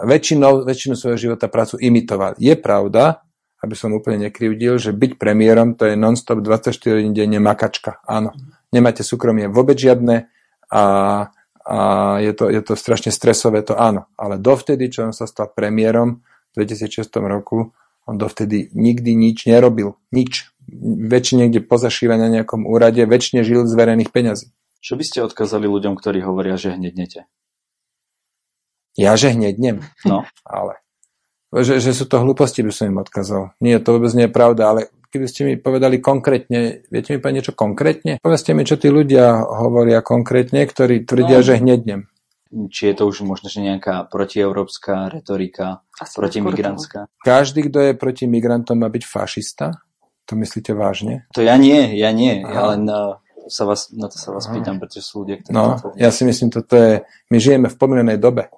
väčšinou, 0.00 0.64
väčšinu 0.64 0.96
svojho 0.96 1.20
života 1.20 1.52
prácu 1.52 1.76
imitoval. 1.84 2.32
Je 2.40 2.56
pravda, 2.56 3.23
aby 3.64 3.72
som 3.72 3.96
úplne 3.96 4.28
nekrivdil, 4.28 4.76
že 4.76 4.92
byť 4.92 5.16
premiérom 5.16 5.72
to 5.72 5.88
je 5.88 5.96
non-stop 5.96 6.44
24 6.44 7.00
hodín 7.00 7.16
denne 7.16 7.40
makačka. 7.40 8.04
Áno, 8.04 8.36
nemáte 8.68 9.00
súkromie 9.00 9.48
vôbec 9.48 9.80
žiadne 9.80 10.28
a, 10.68 10.84
a 11.64 11.78
je, 12.20 12.32
to, 12.36 12.52
je 12.52 12.60
to 12.60 12.76
strašne 12.76 13.08
stresové, 13.08 13.64
to 13.64 13.72
áno. 13.72 14.04
Ale 14.20 14.36
dovtedy, 14.36 14.92
čo 14.92 15.08
on 15.08 15.16
sa 15.16 15.24
stal 15.24 15.48
premiérom 15.48 16.20
v 16.52 16.68
2006 16.68 17.08
roku, 17.24 17.72
on 18.04 18.20
dovtedy 18.20 18.68
nikdy 18.76 19.16
nič 19.16 19.48
nerobil. 19.48 19.96
Nič. 20.12 20.52
Väčšine 20.84 21.48
niekde 21.48 21.64
pozašíva 21.64 22.20
na 22.20 22.28
nejakom 22.28 22.68
úrade, 22.68 23.00
väčšine 23.00 23.40
žil 23.44 23.64
z 23.64 23.72
verejných 23.72 24.12
peňazí. 24.12 24.52
Čo 24.84 25.00
by 25.00 25.04
ste 25.08 25.24
odkázali 25.24 25.64
ľuďom, 25.64 25.96
ktorí 25.96 26.20
hovoria, 26.20 26.60
že 26.60 26.76
hnednete? 26.76 27.24
Ja, 29.00 29.16
že 29.16 29.32
hnednem? 29.32 29.80
No. 30.04 30.28
Ale 30.44 30.83
že, 31.62 31.78
že 31.78 31.94
sú 31.94 32.10
to 32.10 32.18
hlúposti, 32.18 32.66
by 32.66 32.72
som 32.74 32.90
im 32.90 32.98
odkazal. 32.98 33.54
Nie, 33.62 33.78
to 33.78 33.94
vôbec 33.94 34.10
nie 34.18 34.26
je 34.26 34.32
pravda, 34.34 34.62
ale 34.74 34.80
keby 35.14 35.26
ste 35.30 35.40
mi 35.46 35.54
povedali 35.54 36.02
konkrétne, 36.02 36.82
viete 36.90 37.14
mi 37.14 37.22
povedať 37.22 37.36
niečo 37.38 37.54
konkrétne? 37.54 38.18
Povedzte 38.18 38.50
mi, 38.50 38.66
čo 38.66 38.74
tí 38.74 38.90
ľudia 38.90 39.46
hovoria 39.46 40.02
konkrétne, 40.02 40.66
ktorí 40.66 41.06
tvrdia, 41.06 41.38
no, 41.38 41.46
že 41.46 41.62
hnednem. 41.62 42.10
Či 42.54 42.90
je 42.90 42.94
to 42.94 43.10
už 43.10 43.26
možno 43.26 43.50
že 43.50 43.62
nejaká 43.62 44.06
protieurópska 44.10 45.10
retorika, 45.10 45.86
Asi 45.98 46.14
protimigrantská? 46.18 47.06
Každý, 47.22 47.70
kto 47.70 47.78
je 47.90 47.92
proti 47.94 48.26
migrantom, 48.26 48.78
má 48.78 48.90
byť 48.90 49.04
fašista? 49.06 49.78
To 50.30 50.38
myslíte 50.38 50.74
vážne? 50.74 51.26
To 51.34 51.42
ja 51.42 51.58
nie, 51.58 51.94
ja 51.98 52.10
nie. 52.10 52.42
Aha. 52.42 52.50
Ja 52.50 52.62
len 52.74 52.82
uh, 52.86 53.18
sa 53.50 53.68
vás, 53.68 53.92
na 53.92 54.06
to 54.08 54.16
sa 54.16 54.32
vás 54.32 54.46
Aha. 54.48 54.54
pýtam, 54.54 54.78
pretože 54.78 55.04
sú 55.04 55.26
ľudia, 55.26 55.42
ktorí... 55.42 55.52
No, 55.54 55.76
ja 55.98 56.10
si 56.14 56.22
myslím, 56.26 56.48
toto 56.50 56.74
je... 56.78 57.02
My 57.30 57.36
žijeme 57.42 57.68
v 57.68 57.76
pomílenej 57.76 58.18
dobe. 58.22 58.48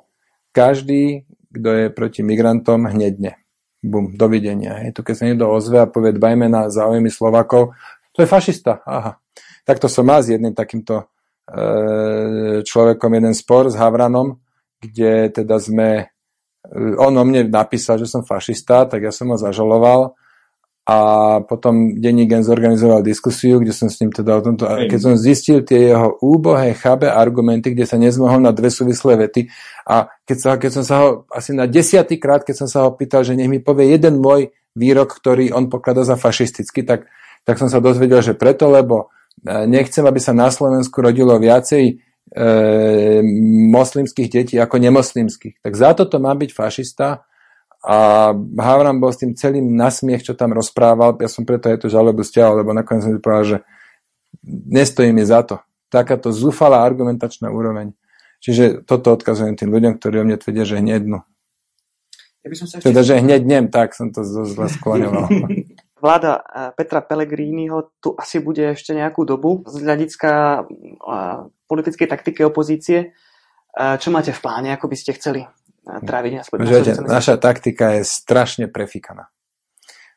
Každý, 0.53 1.29
kto 1.57 1.69
je 1.73 1.85
proti 1.91 2.21
migrantom, 2.21 2.87
hnedne. 2.87 3.41
Bum, 3.81 4.13
dovidenia. 4.13 4.83
Je 4.85 4.93
tu, 4.93 5.01
keď 5.01 5.15
sa 5.15 5.25
niekto 5.29 5.47
ozve 5.49 5.81
a 5.81 5.91
povie 5.91 6.17
dbajme 6.17 6.47
na 6.49 6.69
záujmy 6.69 7.09
Slovakov, 7.09 7.77
to 8.13 8.25
je 8.25 8.29
fašista. 8.29 8.81
Aha. 8.85 9.21
Takto 9.67 9.91
som 9.91 10.09
mal 10.09 10.25
s 10.25 10.33
jedným 10.33 10.57
takýmto 10.57 11.05
e, 11.05 11.05
človekom 12.65 13.11
jeden 13.13 13.35
spor 13.37 13.69
s 13.69 13.77
Havranom, 13.77 14.41
kde 14.81 15.31
teda 15.31 15.61
sme, 15.61 16.09
e, 16.65 16.75
on 16.97 17.13
o 17.13 17.25
mne 17.27 17.53
napísal, 17.53 18.01
že 18.01 18.09
som 18.09 18.25
fašista, 18.25 18.89
tak 18.89 19.05
ja 19.05 19.13
som 19.13 19.29
ho 19.31 19.37
zažaloval 19.37 20.17
a 20.87 20.99
potom 21.43 21.99
denní 21.99 22.31
zorganizoval 22.31 23.03
diskusiu, 23.03 23.59
kde 23.59 23.75
som 23.75 23.91
s 23.91 23.99
ním 23.99 24.15
teda 24.15 24.39
o 24.39 24.43
tomto, 24.43 24.71
keď 24.87 25.01
som 25.03 25.19
zistil 25.19 25.67
tie 25.67 25.91
jeho 25.91 26.15
úbohé, 26.23 26.79
chabé 26.79 27.11
argumenty, 27.11 27.75
kde 27.75 27.91
sa 27.91 27.99
nezmohol 27.99 28.39
na 28.39 28.55
dve 28.55 28.71
súvislé 28.71 29.19
vety 29.19 29.51
a 29.83 30.07
keď, 30.23 30.39
sa, 30.39 30.51
keď 30.55 30.71
som 30.71 30.85
sa 30.87 30.95
ho 31.03 31.09
asi 31.35 31.59
na 31.59 31.67
desiatý 31.67 32.23
krát, 32.23 32.47
keď 32.47 32.63
som 32.63 32.69
sa 32.71 32.87
ho 32.87 32.95
pýtal, 32.95 33.27
že 33.27 33.35
nech 33.35 33.51
mi 33.51 33.59
povie 33.59 33.99
jeden 33.99 34.23
môj 34.23 34.55
výrok, 34.79 35.11
ktorý 35.11 35.51
on 35.51 35.67
pokladá 35.67 36.07
za 36.07 36.15
fašistický, 36.15 36.87
tak, 36.87 37.11
tak 37.43 37.59
som 37.59 37.67
sa 37.67 37.83
dozvedel, 37.83 38.23
že 38.23 38.39
preto, 38.39 38.71
lebo 38.71 39.11
e, 39.43 39.67
nechcem, 39.67 40.07
aby 40.07 40.23
sa 40.23 40.39
na 40.39 40.55
Slovensku 40.55 41.03
rodilo 41.03 41.35
viacej 41.35 41.83
e, 41.83 41.95
moslimských 43.75 44.29
detí 44.31 44.55
ako 44.55 44.79
nemoslimských. 44.79 45.67
Tak 45.67 45.73
za 45.75 45.99
toto 45.99 46.23
má 46.23 46.31
byť 46.31 46.51
fašista, 46.55 47.27
A 47.87 48.35
Havran 48.35 48.99
bol 48.99 49.15
s 49.15 49.23
tým 49.23 49.39
celým 49.39 49.79
nasmiech, 49.79 50.27
čo 50.27 50.35
tam 50.35 50.51
rozprával. 50.51 51.15
Ja 51.23 51.31
som 51.31 51.47
preto 51.47 51.71
aj 51.71 51.87
to 51.87 51.87
žalobu 51.87 52.27
stiahol, 52.27 52.67
lebo 52.67 52.75
nakoniec 52.75 53.07
som 53.07 53.15
si 53.15 53.23
povedal, 53.23 53.47
že 53.47 53.59
nestojí 54.47 55.15
mi 55.15 55.23
za 55.23 55.47
to. 55.47 55.63
Takáto 55.87 56.35
zúfalá 56.35 56.83
argumentačná 56.83 57.47
úroveň. 57.47 57.95
Čiže 58.43 58.83
toto 58.83 59.15
odkazujem 59.15 59.55
tým 59.55 59.71
ľuďom, 59.71 60.03
ktorí 60.03 60.19
o 60.19 60.27
mne 60.27 60.35
tvrdia, 60.35 60.67
že 60.67 60.83
hnednú. 60.83 61.23
Ja 62.43 62.49
by 62.51 62.57
som 62.59 62.67
sa 62.67 62.83
ešte... 62.83 62.87
Teda, 62.91 63.01
že 63.07 63.23
hneď 63.23 63.43
nem, 63.47 63.65
tak 63.71 63.95
som 63.95 64.11
to 64.11 64.27
zle 64.27 64.67
skloňoval. 64.67 65.31
Vláda 66.03 66.43
eh, 66.43 66.71
Petra 66.75 67.01
Pellegriniho 67.03 67.99
tu 68.03 68.15
asi 68.15 68.43
bude 68.43 68.75
ešte 68.77 68.93
nejakú 68.95 69.27
dobu 69.27 69.63
z 69.67 69.83
hľadiska 69.83 70.31
eh, 70.63 71.39
politickej 71.67 72.07
taktiky 72.11 72.43
opozície. 72.47 73.11
Eh, 73.11 73.95
čo 73.99 74.11
máte 74.11 74.31
v 74.31 74.43
pláne, 74.43 74.71
ako 74.75 74.87
by 74.87 74.97
ste 74.99 75.19
chceli 75.19 75.43
tráviť 75.87 76.33
aspoň 76.43 76.57
Žete, 76.67 76.93
naša 77.07 77.39
taktika 77.39 77.97
je 77.97 78.03
strašne 78.03 78.67
prefikaná. 78.67 79.31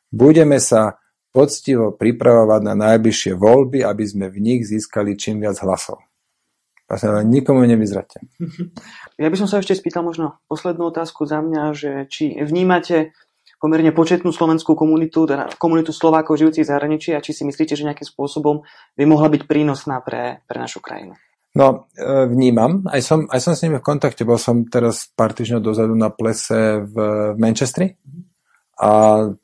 Budeme 0.10 0.58
sa 0.58 0.98
poctivo 1.30 1.94
pripravovať 1.94 2.62
na 2.66 2.74
najbližšie 2.74 3.38
voľby, 3.38 3.86
aby 3.86 4.04
sme 4.04 4.34
v 4.34 4.38
nich 4.42 4.62
získali 4.66 5.14
čím 5.14 5.46
viac 5.46 5.62
hlasov. 5.62 6.02
Vlastne 6.90 7.22
nikomu 7.22 7.64
nevyzrate. 7.70 8.26
Ja 9.20 9.28
by 9.28 9.36
som 9.36 9.52
sa 9.52 9.60
ešte 9.60 9.76
spýtal 9.76 10.02
možno 10.08 10.40
poslednú 10.48 10.96
otázku 10.96 11.28
za 11.28 11.44
mňa, 11.44 11.76
že 11.76 11.92
či 12.08 12.40
vnímate 12.40 13.12
pomerne 13.60 13.92
početnú 13.92 14.32
slovenskú 14.32 14.80
komunitu, 14.80 15.28
teda 15.28 15.52
komunitu 15.60 15.92
Slovákov 15.92 16.40
žijúcich 16.40 16.64
v 16.64 16.72
zahraničí 16.72 17.12
a 17.12 17.20
či 17.20 17.36
si 17.36 17.44
myslíte, 17.44 17.76
že 17.76 17.84
nejakým 17.84 18.08
spôsobom 18.08 18.64
by 18.96 19.04
mohla 19.04 19.28
byť 19.28 19.44
prínosná 19.44 20.00
pre, 20.00 20.40
pre 20.48 20.58
našu 20.64 20.80
krajinu? 20.80 21.20
No, 21.58 21.90
e, 21.98 22.30
vnímam. 22.30 22.86
Aj 22.86 23.02
som, 23.02 23.26
aj 23.26 23.42
som 23.42 23.54
s 23.58 23.66
nimi 23.66 23.82
v 23.82 23.86
kontakte. 23.86 24.22
Bol 24.22 24.38
som 24.38 24.70
teraz 24.70 25.10
pár 25.18 25.34
týždňov 25.34 25.62
dozadu 25.66 25.98
na 25.98 26.14
plese 26.14 26.86
v, 26.86 26.96
v 27.34 27.38
Manchestri 27.42 27.98
a 28.80 28.92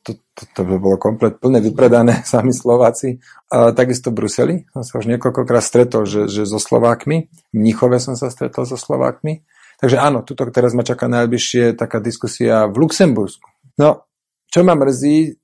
to, 0.00 0.16
to, 0.32 0.42
to 0.56 0.60
by 0.64 0.80
bolo 0.80 0.96
komplet 0.96 1.36
plne 1.36 1.60
vypredané 1.60 2.24
sami 2.32 2.56
Slováci. 2.56 3.20
A 3.52 3.76
takisto 3.76 4.08
v 4.08 4.24
Bruseli 4.24 4.56
som 4.72 4.82
sa 4.82 4.96
už 4.96 5.12
niekoľkokrát 5.12 5.60
stretol, 5.60 6.08
že, 6.08 6.24
že 6.32 6.48
so 6.48 6.56
Slovákmi. 6.56 7.28
V 7.52 7.54
Mnichove 7.54 8.00
som 8.00 8.16
sa 8.16 8.32
stretol 8.32 8.64
so 8.64 8.80
Slovákmi. 8.80 9.44
Takže 9.76 10.00
áno, 10.00 10.24
tuto 10.24 10.48
teraz 10.48 10.72
ma 10.72 10.80
čaká 10.80 11.04
najbližšie 11.04 11.76
taká 11.76 12.00
diskusia 12.00 12.64
v 12.64 12.80
Luxembursku. 12.80 13.44
No, 13.76 14.08
čo 14.48 14.64
ma 14.64 14.72
mrzí, 14.72 15.36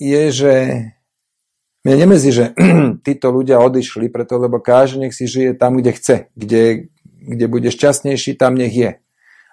je, 0.00 0.22
že 0.32 0.52
Mňa 1.88 2.04
nemezí, 2.04 2.36
že 2.36 2.52
títo 3.08 3.32
ľudia 3.32 3.64
odišli 3.64 4.12
preto, 4.12 4.36
lebo 4.36 4.60
každý 4.60 5.08
nech 5.08 5.16
si 5.16 5.24
žije 5.24 5.56
tam, 5.56 5.80
kde 5.80 5.96
chce. 5.96 6.16
Kde, 6.36 6.92
kde 7.16 7.46
bude 7.48 7.72
šťastnejší, 7.72 8.36
tam 8.36 8.60
nech 8.60 8.76
je. 8.76 9.00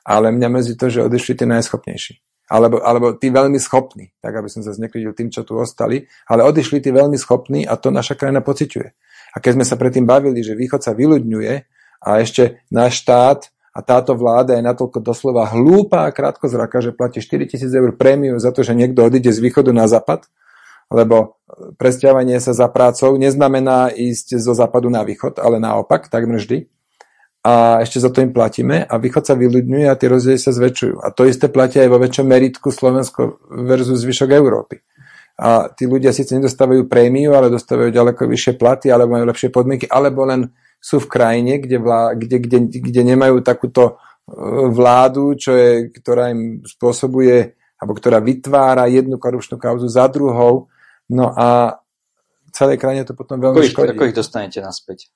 Ale 0.04 0.36
mňa 0.36 0.48
mrzí 0.52 0.76
to, 0.76 0.92
že 0.92 1.08
odišli 1.08 1.40
tí 1.40 1.48
najschopnejší. 1.48 2.20
Alebo, 2.52 2.84
alebo 2.84 3.16
tí 3.16 3.32
veľmi 3.32 3.56
schopní, 3.56 4.12
tak 4.20 4.36
aby 4.36 4.52
som 4.52 4.68
sa 4.68 4.76
znekrytil 4.76 5.16
tým, 5.16 5.32
čo 5.32 5.48
tu 5.48 5.56
ostali, 5.56 6.12
ale 6.28 6.44
odišli 6.44 6.84
tí 6.84 6.92
veľmi 6.92 7.16
schopní 7.16 7.64
a 7.64 7.80
to 7.80 7.88
naša 7.88 8.20
krajina 8.20 8.44
pociťuje. 8.44 8.90
A 9.32 9.40
keď 9.40 9.52
sme 9.56 9.66
sa 9.66 9.80
predtým 9.80 10.04
bavili, 10.04 10.44
že 10.44 10.60
východ 10.60 10.84
sa 10.84 10.92
vyľudňuje 10.92 11.54
a 12.04 12.10
ešte 12.20 12.62
náš 12.68 13.02
štát 13.02 13.50
a 13.74 13.80
táto 13.80 14.14
vláda 14.14 14.60
je 14.60 14.64
natoľko 14.68 15.00
doslova 15.00 15.48
hlúpa 15.56 16.04
a 16.06 16.14
krátkozraka, 16.14 16.84
že 16.84 16.92
platí 16.92 17.24
4000 17.24 17.64
eur 17.66 17.96
prémiu 17.96 18.38
za 18.38 18.52
to, 18.52 18.62
že 18.62 18.76
niekto 18.76 19.08
odíde 19.08 19.32
z 19.32 19.40
východu 19.40 19.72
na 19.72 19.88
západ, 19.88 20.28
lebo 20.94 21.35
presťahovanie 21.80 22.38
sa 22.44 22.52
za 22.52 22.68
prácou 22.68 23.16
neznamená 23.16 23.92
ísť 23.92 24.40
zo 24.40 24.54
západu 24.54 24.92
na 24.92 25.04
východ, 25.04 25.40
ale 25.40 25.60
naopak, 25.60 26.12
takmer 26.12 26.40
vždy. 26.40 26.68
A 27.46 27.86
ešte 27.86 28.02
za 28.02 28.10
to 28.10 28.26
im 28.26 28.34
platíme 28.34 28.90
a 28.90 28.94
východ 28.98 29.22
sa 29.22 29.38
vyľudňuje 29.38 29.86
a 29.86 29.94
tie 29.94 30.10
rozdiely 30.10 30.40
sa 30.42 30.50
zväčšujú. 30.50 30.98
A 30.98 31.14
to 31.14 31.30
isté 31.30 31.46
platia 31.46 31.86
aj 31.86 31.94
vo 31.94 32.02
väčšom 32.02 32.26
meritku 32.26 32.74
Slovensko 32.74 33.38
versus 33.70 34.02
zvyšok 34.02 34.30
Európy. 34.34 34.82
A 35.36 35.70
tí 35.70 35.86
ľudia 35.86 36.10
síce 36.10 36.34
nedostávajú 36.34 36.88
prémiu, 36.90 37.38
ale 37.38 37.54
dostávajú 37.54 37.92
ďaleko 37.94 38.26
vyššie 38.26 38.54
platy, 38.58 38.88
alebo 38.90 39.14
majú 39.14 39.30
lepšie 39.30 39.54
podmienky, 39.54 39.86
alebo 39.86 40.26
len 40.26 40.50
sú 40.82 40.98
v 41.04 41.12
krajine, 41.12 41.62
kde, 41.62 41.78
vlá, 41.78 42.18
kde, 42.18 42.38
kde, 42.40 42.58
kde 42.82 43.02
nemajú 43.04 43.44
takúto 43.46 43.84
e, 43.86 43.94
vládu, 44.72 45.36
čo 45.36 45.54
je, 45.54 45.92
ktorá 45.92 46.32
im 46.34 46.66
spôsobuje, 46.66 47.54
alebo 47.78 47.94
ktorá 47.94 48.24
vytvára 48.24 48.88
jednu 48.88 49.20
korupčnú 49.22 49.60
kauzu 49.60 49.86
za 49.92 50.08
druhou, 50.08 50.72
No 51.10 51.30
a 51.34 51.80
celej 52.56 52.80
krajine 52.82 53.04
to 53.04 53.14
potom 53.14 53.38
veľmi 53.38 53.62
ako 53.62 53.68
škodí. 53.68 53.92
Ich, 53.92 53.96
ako 54.00 54.08
ich 54.10 54.18
dostanete 54.18 54.60
naspäť? 54.64 55.12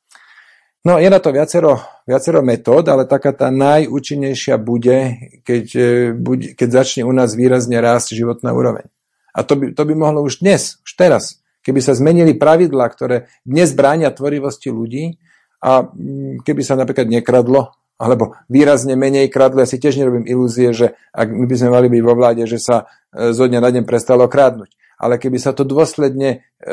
No 0.84 0.96
je 0.96 1.12
na 1.12 1.19
to 1.19 1.36
viacero, 1.36 1.79
viacero 2.08 2.39
metód, 2.39 2.88
ale 2.88 3.03
taká 3.03 3.36
tá 3.36 3.51
najúčinnejšia 3.51 4.55
bude 4.60 5.19
keď, 5.43 5.65
e, 5.75 5.89
bude, 6.15 6.55
keď 6.55 6.69
začne 6.84 7.03
u 7.03 7.12
nás 7.12 7.36
výrazne 7.36 7.75
rásť 7.84 8.15
životná 8.15 8.55
úroveň. 8.55 8.88
A 9.36 9.43
to 9.43 9.60
by, 9.60 9.75
to 9.75 9.84
by 9.84 9.93
mohlo 9.96 10.24
už 10.24 10.39
dnes, 10.39 10.79
už 10.88 10.91
teraz, 10.96 11.43
keby 11.67 11.84
sa 11.84 11.96
zmenili 11.96 12.31
pravidlá, 12.31 12.88
ktoré 12.96 13.27
dnes 13.43 13.75
bránia 13.75 14.08
tvorivosti 14.08 14.72
ľudí 14.72 15.19
a 15.60 15.84
mm, 15.84 16.48
keby 16.48 16.62
sa 16.63 16.79
napríklad 16.79 17.12
nekradlo, 17.12 17.75
alebo 18.00 18.39
výrazne 18.48 18.96
menej 18.96 19.27
kradlo, 19.27 19.60
ja 19.60 19.67
si 19.67 19.84
tiež 19.84 20.00
nerobím 20.00 20.24
ilúzie, 20.24 20.72
že 20.72 20.96
ak 21.12 21.27
my 21.27 21.43
by 21.43 21.55
sme 21.60 21.69
mali 21.75 21.88
byť 21.91 22.01
vo 22.08 22.13
vláde, 22.15 22.48
že 22.48 22.55
sa 22.55 22.88
e, 23.12 23.36
zo 23.36 23.51
dňa 23.51 23.60
na 23.60 23.69
deň 23.75 23.84
prestalo 23.84 24.31
kradnúť 24.31 24.79
ale 25.00 25.15
keby 25.15 25.39
sa 25.39 25.56
to 25.56 25.63
dôsledne 25.63 26.44
e, 26.60 26.72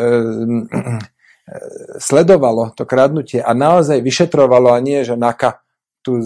sledovalo, 2.11 2.75
to 2.75 2.83
kradnutie 2.83 3.39
a 3.39 3.55
naozaj 3.55 4.03
vyšetrovalo 4.03 4.75
a 4.75 4.79
nie, 4.83 5.07
že 5.07 5.15
NAKA 5.15 5.63
tu 6.07 6.23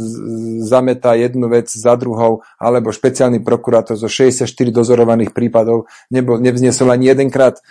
zametá 0.60 1.16
jednu 1.16 1.48
vec 1.48 1.72
za 1.72 1.96
druhou, 1.96 2.44
alebo 2.60 2.92
špeciálny 2.92 3.40
prokurátor 3.40 3.96
zo 3.96 4.12
64 4.12 4.44
dozorovaných 4.68 5.32
prípadov 5.32 5.88
nebol, 6.12 6.36
nevznesol 6.36 6.92
ani 6.92 7.16
jedenkrát 7.16 7.56
e, 7.56 7.62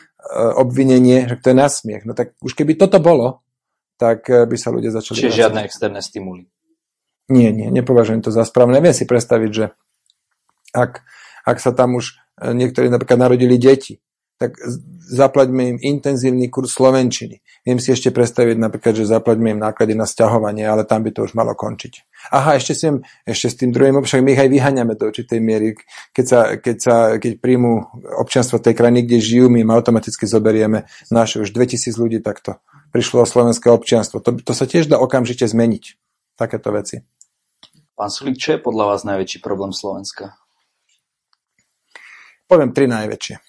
obvinenie, 0.57 1.29
že 1.29 1.37
to 1.37 1.53
je 1.53 1.55
nasmiech. 1.61 2.09
No 2.09 2.17
tak 2.17 2.33
už 2.41 2.57
keby 2.57 2.81
toto 2.81 2.97
bolo, 2.97 3.45
tak 4.01 4.25
e, 4.25 4.49
by 4.49 4.57
sa 4.57 4.73
ľudia 4.73 4.89
začali... 4.89 5.21
Čiže 5.21 5.29
vracať. 5.29 5.37
žiadne 5.37 5.61
externé 5.69 6.01
stimuly. 6.01 6.49
Nie, 7.29 7.53
nie, 7.53 7.69
nepovažujem 7.69 8.25
to 8.25 8.33
za 8.33 8.41
správne. 8.41 8.81
Neviem 8.81 8.97
si 8.97 9.05
predstaviť, 9.05 9.51
že 9.53 9.65
ak, 10.73 11.05
ak 11.45 11.57
sa 11.61 11.77
tam 11.77 11.93
už 11.93 12.17
e, 12.41 12.57
niektorí 12.57 12.89
napríklad 12.89 13.21
narodili 13.21 13.61
deti, 13.61 14.01
tak 14.39 14.55
zaplaťme 15.03 15.75
im 15.75 15.77
intenzívny 15.83 16.47
kurz 16.47 16.71
slovenčiny. 16.79 17.43
Viem 17.67 17.75
si 17.83 17.91
ešte 17.91 18.07
predstaviť 18.07 18.55
napríklad, 18.55 18.95
že 18.95 19.11
zaplaťme 19.11 19.51
im 19.51 19.59
náklady 19.59 19.99
na 19.99 20.07
sťahovanie, 20.07 20.63
ale 20.63 20.87
tam 20.87 21.03
by 21.03 21.11
to 21.11 21.27
už 21.27 21.35
malo 21.35 21.51
končiť. 21.59 22.07
Aha, 22.31 22.55
ešte, 22.55 22.71
si, 22.71 22.87
ešte 23.27 23.47
s 23.51 23.55
tým 23.59 23.75
druhým, 23.75 23.99
však 23.99 24.23
my 24.23 24.31
ich 24.31 24.39
aj 24.39 24.47
vyháňame 24.47 24.95
do 24.95 25.11
určitej 25.11 25.43
miery. 25.43 25.75
Keď, 26.15 26.25
sa, 26.25 26.39
keď, 26.55 26.77
sa, 26.79 26.95
keď 27.19 27.35
príjmu 27.43 27.99
občianstvo 28.15 28.63
tej 28.63 28.79
krajiny, 28.79 29.03
kde 29.03 29.19
žijú, 29.19 29.51
my 29.51 29.59
im 29.59 29.75
automaticky 29.75 30.23
zoberieme 30.23 30.87
naše 31.11 31.43
už 31.43 31.51
2000 31.51 31.99
ľudí 31.99 32.23
takto. 32.23 32.63
Prišlo 32.95 33.27
slovenské 33.27 33.67
občianstvo. 33.67 34.23
To, 34.23 34.39
to 34.39 34.53
sa 34.55 34.63
tiež 34.63 34.87
dá 34.87 35.03
okamžite 35.03 35.43
zmeniť. 35.43 35.99
Takéto 36.39 36.71
veci. 36.71 37.03
Pán 37.99 38.07
Sulík, 38.07 38.39
čo 38.39 38.55
je 38.55 38.63
podľa 38.63 38.95
vás 38.95 39.03
najväčší 39.03 39.43
problém 39.43 39.75
Slovenska? 39.75 40.39
Poviem 42.47 42.71
tri 42.71 42.87
najväčšie 42.87 43.48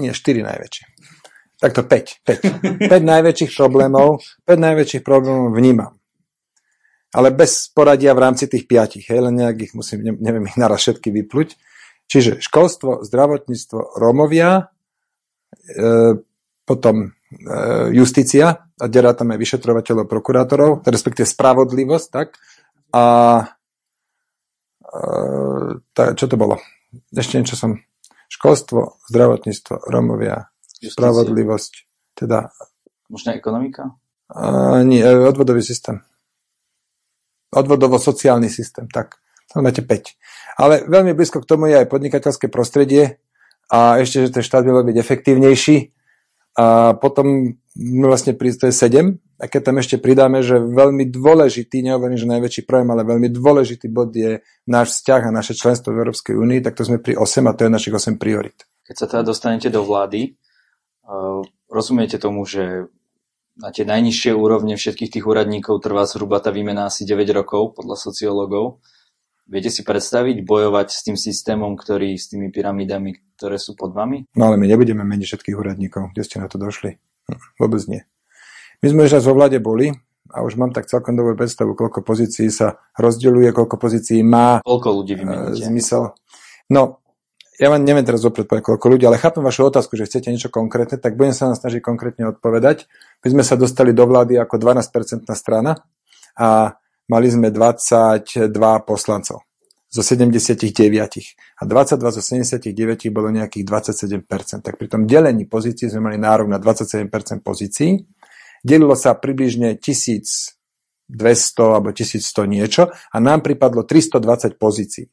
nie, 0.00 0.12
4 0.16 0.42
najväčšie. 0.42 0.84
Takto 1.60 1.84
5. 1.84 2.24
5. 2.24 2.88
5 2.88 3.12
najväčších 3.12 3.52
problémov, 3.52 4.24
5 4.48 4.56
najväčších 4.56 5.04
problémov 5.04 5.52
vnímam. 5.52 5.92
Ale 7.10 7.34
bez 7.34 7.68
poradia 7.74 8.14
v 8.16 8.22
rámci 8.22 8.46
tých 8.46 8.64
5, 8.64 9.02
hej, 9.04 9.18
len 9.20 9.34
nejak 9.34 9.58
ich 9.68 9.72
musím, 9.76 10.16
neviem 10.22 10.46
ich 10.46 10.56
naraz 10.56 10.80
všetky 10.86 11.10
vypluť. 11.10 11.58
Čiže 12.10 12.40
školstvo, 12.42 13.04
zdravotníctvo, 13.04 13.98
Rómovia, 13.98 14.72
e, 15.68 16.16
potom 16.64 16.96
e, 17.02 17.08
justícia, 17.94 18.70
a 18.80 18.84
derá 18.88 19.12
tam 19.12 19.36
aj 19.36 19.38
vyšetrovateľov, 19.38 20.08
prokurátorov, 20.08 20.70
respektíve 20.88 21.28
spravodlivosť, 21.28 22.06
tak? 22.08 22.40
A 22.96 23.04
e, 24.80 25.04
tá, 25.92 26.16
čo 26.16 26.24
to 26.24 26.40
bolo? 26.40 26.56
Ešte 27.12 27.36
niečo 27.36 27.54
som 27.54 27.76
školstvo, 28.30 29.02
zdravotníctvo, 29.10 29.90
Romovia, 29.90 30.46
Justícia. 30.78 30.94
spravodlivosť, 30.94 31.72
teda... 32.14 32.54
Možná 33.10 33.34
ekonomika? 33.34 33.98
A, 34.30 34.80
nie, 34.86 35.02
e, 35.02 35.10
odvodový 35.26 35.66
systém. 35.66 35.98
Odvodovo-sociálny 37.50 38.46
systém, 38.46 38.86
tak. 38.86 39.18
Tam 39.50 39.66
máte 39.66 39.82
5. 39.82 40.62
Ale 40.62 40.86
veľmi 40.86 41.10
blízko 41.18 41.42
k 41.42 41.50
tomu 41.50 41.66
je 41.66 41.82
aj 41.82 41.90
podnikateľské 41.90 42.46
prostredie 42.46 43.18
a 43.66 43.98
ešte, 43.98 44.30
že 44.30 44.34
ten 44.38 44.46
štát 44.46 44.62
by 44.62 44.70
mal 44.70 44.86
byť 44.86 44.96
efektívnejší. 45.02 45.76
A 46.54 46.94
potom 46.94 47.58
vlastne 47.78 48.34
prísť, 48.34 48.58
to 48.58 48.66
je 48.68 48.74
7 48.74 49.20
a 49.40 49.44
keď 49.48 49.72
tam 49.72 49.76
ešte 49.80 49.96
pridáme, 49.96 50.42
že 50.44 50.58
veľmi 50.58 51.08
dôležitý, 51.08 51.80
nehovorím, 51.80 52.18
že 52.18 52.28
najväčší 52.28 52.62
problém, 52.68 52.92
ale 52.92 53.08
veľmi 53.08 53.28
dôležitý 53.32 53.88
bod 53.88 54.12
je 54.12 54.42
náš 54.68 55.00
vzťah 55.00 55.30
a 55.30 55.36
naše 55.36 55.56
členstvo 55.56 55.94
v 55.94 56.04
Európskej 56.04 56.34
únii, 56.36 56.60
tak 56.60 56.76
to 56.76 56.84
sme 56.84 57.00
pri 57.00 57.16
8 57.16 57.48
a 57.48 57.52
to 57.56 57.64
je 57.64 57.70
našich 57.70 57.94
8 57.94 58.20
priorit. 58.20 58.68
Keď 58.84 58.96
sa 58.98 59.06
teda 59.06 59.22
dostanete 59.22 59.70
do 59.70 59.86
vlády, 59.86 60.34
uh, 61.06 61.40
rozumiete 61.70 62.18
tomu, 62.18 62.42
že 62.44 62.90
na 63.56 63.70
tie 63.72 63.88
najnižšie 63.88 64.32
úrovne 64.34 64.74
všetkých 64.76 65.20
tých 65.20 65.24
úradníkov 65.24 65.80
trvá 65.84 66.04
zhruba 66.04 66.42
tá 66.42 66.52
výmena 66.52 66.90
asi 66.90 67.06
9 67.06 67.24
rokov 67.32 67.80
podľa 67.80 67.96
sociológov. 67.96 68.84
Viete 69.50 69.72
si 69.72 69.82
predstaviť 69.82 70.46
bojovať 70.46 70.88
s 70.94 71.00
tým 71.02 71.16
systémom, 71.18 71.74
ktorý 71.74 72.14
s 72.14 72.30
tými 72.30 72.54
pyramidami, 72.54 73.34
ktoré 73.34 73.58
sú 73.58 73.74
pod 73.74 73.90
vami? 73.90 74.30
No 74.38 74.52
ale 74.52 74.60
my 74.60 74.66
nebudeme 74.70 75.02
meniť 75.02 75.26
všetkých 75.26 75.58
úradníkov. 75.58 76.14
Kde 76.14 76.22
ste 76.22 76.38
na 76.38 76.46
to 76.46 76.56
došli? 76.56 77.02
Vôbec 77.60 77.82
nie. 77.86 78.02
My 78.80 78.86
sme 78.88 79.00
už 79.06 79.20
raz 79.20 79.24
vo 79.28 79.36
vláde 79.36 79.60
boli 79.60 79.92
a 80.30 80.40
už 80.40 80.56
mám 80.56 80.72
tak 80.72 80.88
celkom 80.88 81.18
dobrú 81.18 81.36
predstavu, 81.36 81.76
koľko 81.76 82.00
pozícií 82.00 82.48
sa 82.48 82.80
rozdeľuje, 82.96 83.50
koľko 83.52 83.76
pozícií 83.76 84.22
má 84.24 84.64
koľko 84.64 84.88
ľudí 85.02 85.14
uh, 85.20 85.52
zmysel. 85.52 86.14
No, 86.70 87.02
ja 87.60 87.68
vám 87.68 87.84
neviem 87.84 88.06
teraz 88.06 88.24
povedať, 88.24 88.64
koľko 88.64 88.86
ľudí, 88.88 89.04
ale 89.04 89.20
chápem 89.20 89.44
vašu 89.44 89.68
otázku, 89.68 89.98
že 89.98 90.08
chcete 90.08 90.32
niečo 90.32 90.48
konkrétne, 90.48 90.96
tak 90.96 91.18
budem 91.20 91.36
sa 91.36 91.52
vám 91.52 91.60
snažiť 91.60 91.84
konkrétne 91.84 92.24
odpovedať. 92.32 92.88
My 93.20 93.28
sme 93.36 93.42
sa 93.44 93.58
dostali 93.60 93.92
do 93.92 94.08
vlády 94.08 94.40
ako 94.40 94.56
12-percentná 94.56 95.34
strana 95.36 95.76
a 96.40 96.78
mali 97.10 97.28
sme 97.28 97.52
22 97.52 98.54
poslancov 98.88 99.49
zo 99.90 100.06
79. 100.06 100.62
A 101.58 101.62
22 101.66 102.10
zo 102.14 102.22
79 102.22 103.10
bolo 103.10 103.28
nejakých 103.34 103.64
27%. 103.66 104.62
Tak 104.62 104.78
pri 104.78 104.86
tom 104.86 105.02
delení 105.02 105.50
pozícií 105.50 105.90
sme 105.90 106.14
mali 106.14 106.18
nárok 106.22 106.46
na 106.46 106.62
27% 106.62 107.10
pozícií. 107.42 107.98
Delilo 108.62 108.94
sa 108.94 109.18
približne 109.18 109.74
1200 109.82 110.54
alebo 111.58 111.90
1100 111.90 112.22
niečo 112.46 112.86
a 112.86 113.16
nám 113.18 113.42
pripadlo 113.42 113.82
320 113.82 114.54
pozícií. 114.54 115.10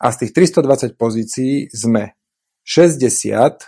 A 0.00 0.06
z 0.14 0.16
tých 0.24 0.32
320 0.32 0.94
pozícií 0.96 1.68
sme 1.74 2.14
60 2.62 3.66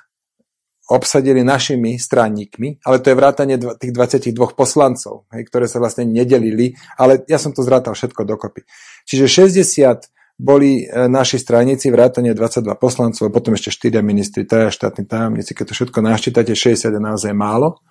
obsadili 0.93 1.41
našimi 1.47 1.97
stranníkmi, 1.97 2.85
ale 2.85 3.01
to 3.01 3.11
je 3.11 3.17
vrátanie 3.17 3.57
tých 3.57 3.93
22 3.95 4.35
poslancov, 4.53 5.31
ktoré 5.31 5.71
sa 5.71 5.79
vlastne 5.79 6.05
nedelili, 6.05 6.75
ale 6.99 7.23
ja 7.31 7.39
som 7.39 7.55
to 7.55 7.62
zrátal 7.62 7.95
všetko 7.95 8.27
dokopy. 8.27 8.67
Čiže 9.06 9.49
60 9.49 10.11
boli 10.38 10.85
e, 10.85 11.06
naši 11.06 11.38
stranici, 11.38 11.92
vrátanie 11.92 12.35
22 12.35 12.66
poslancov, 12.78 13.30
potom 13.30 13.54
ešte 13.54 13.71
4 13.71 14.02
ministri, 14.02 14.42
3 14.49 14.73
štátni 14.73 15.06
tajomníci, 15.06 15.52
keď 15.54 15.64
to 15.71 15.75
všetko 15.76 15.99
naštítate, 16.02 16.52
60 16.54 16.90
je 16.90 17.00
naozaj 17.00 17.32
málo. 17.37 17.82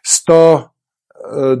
100, 0.00 1.60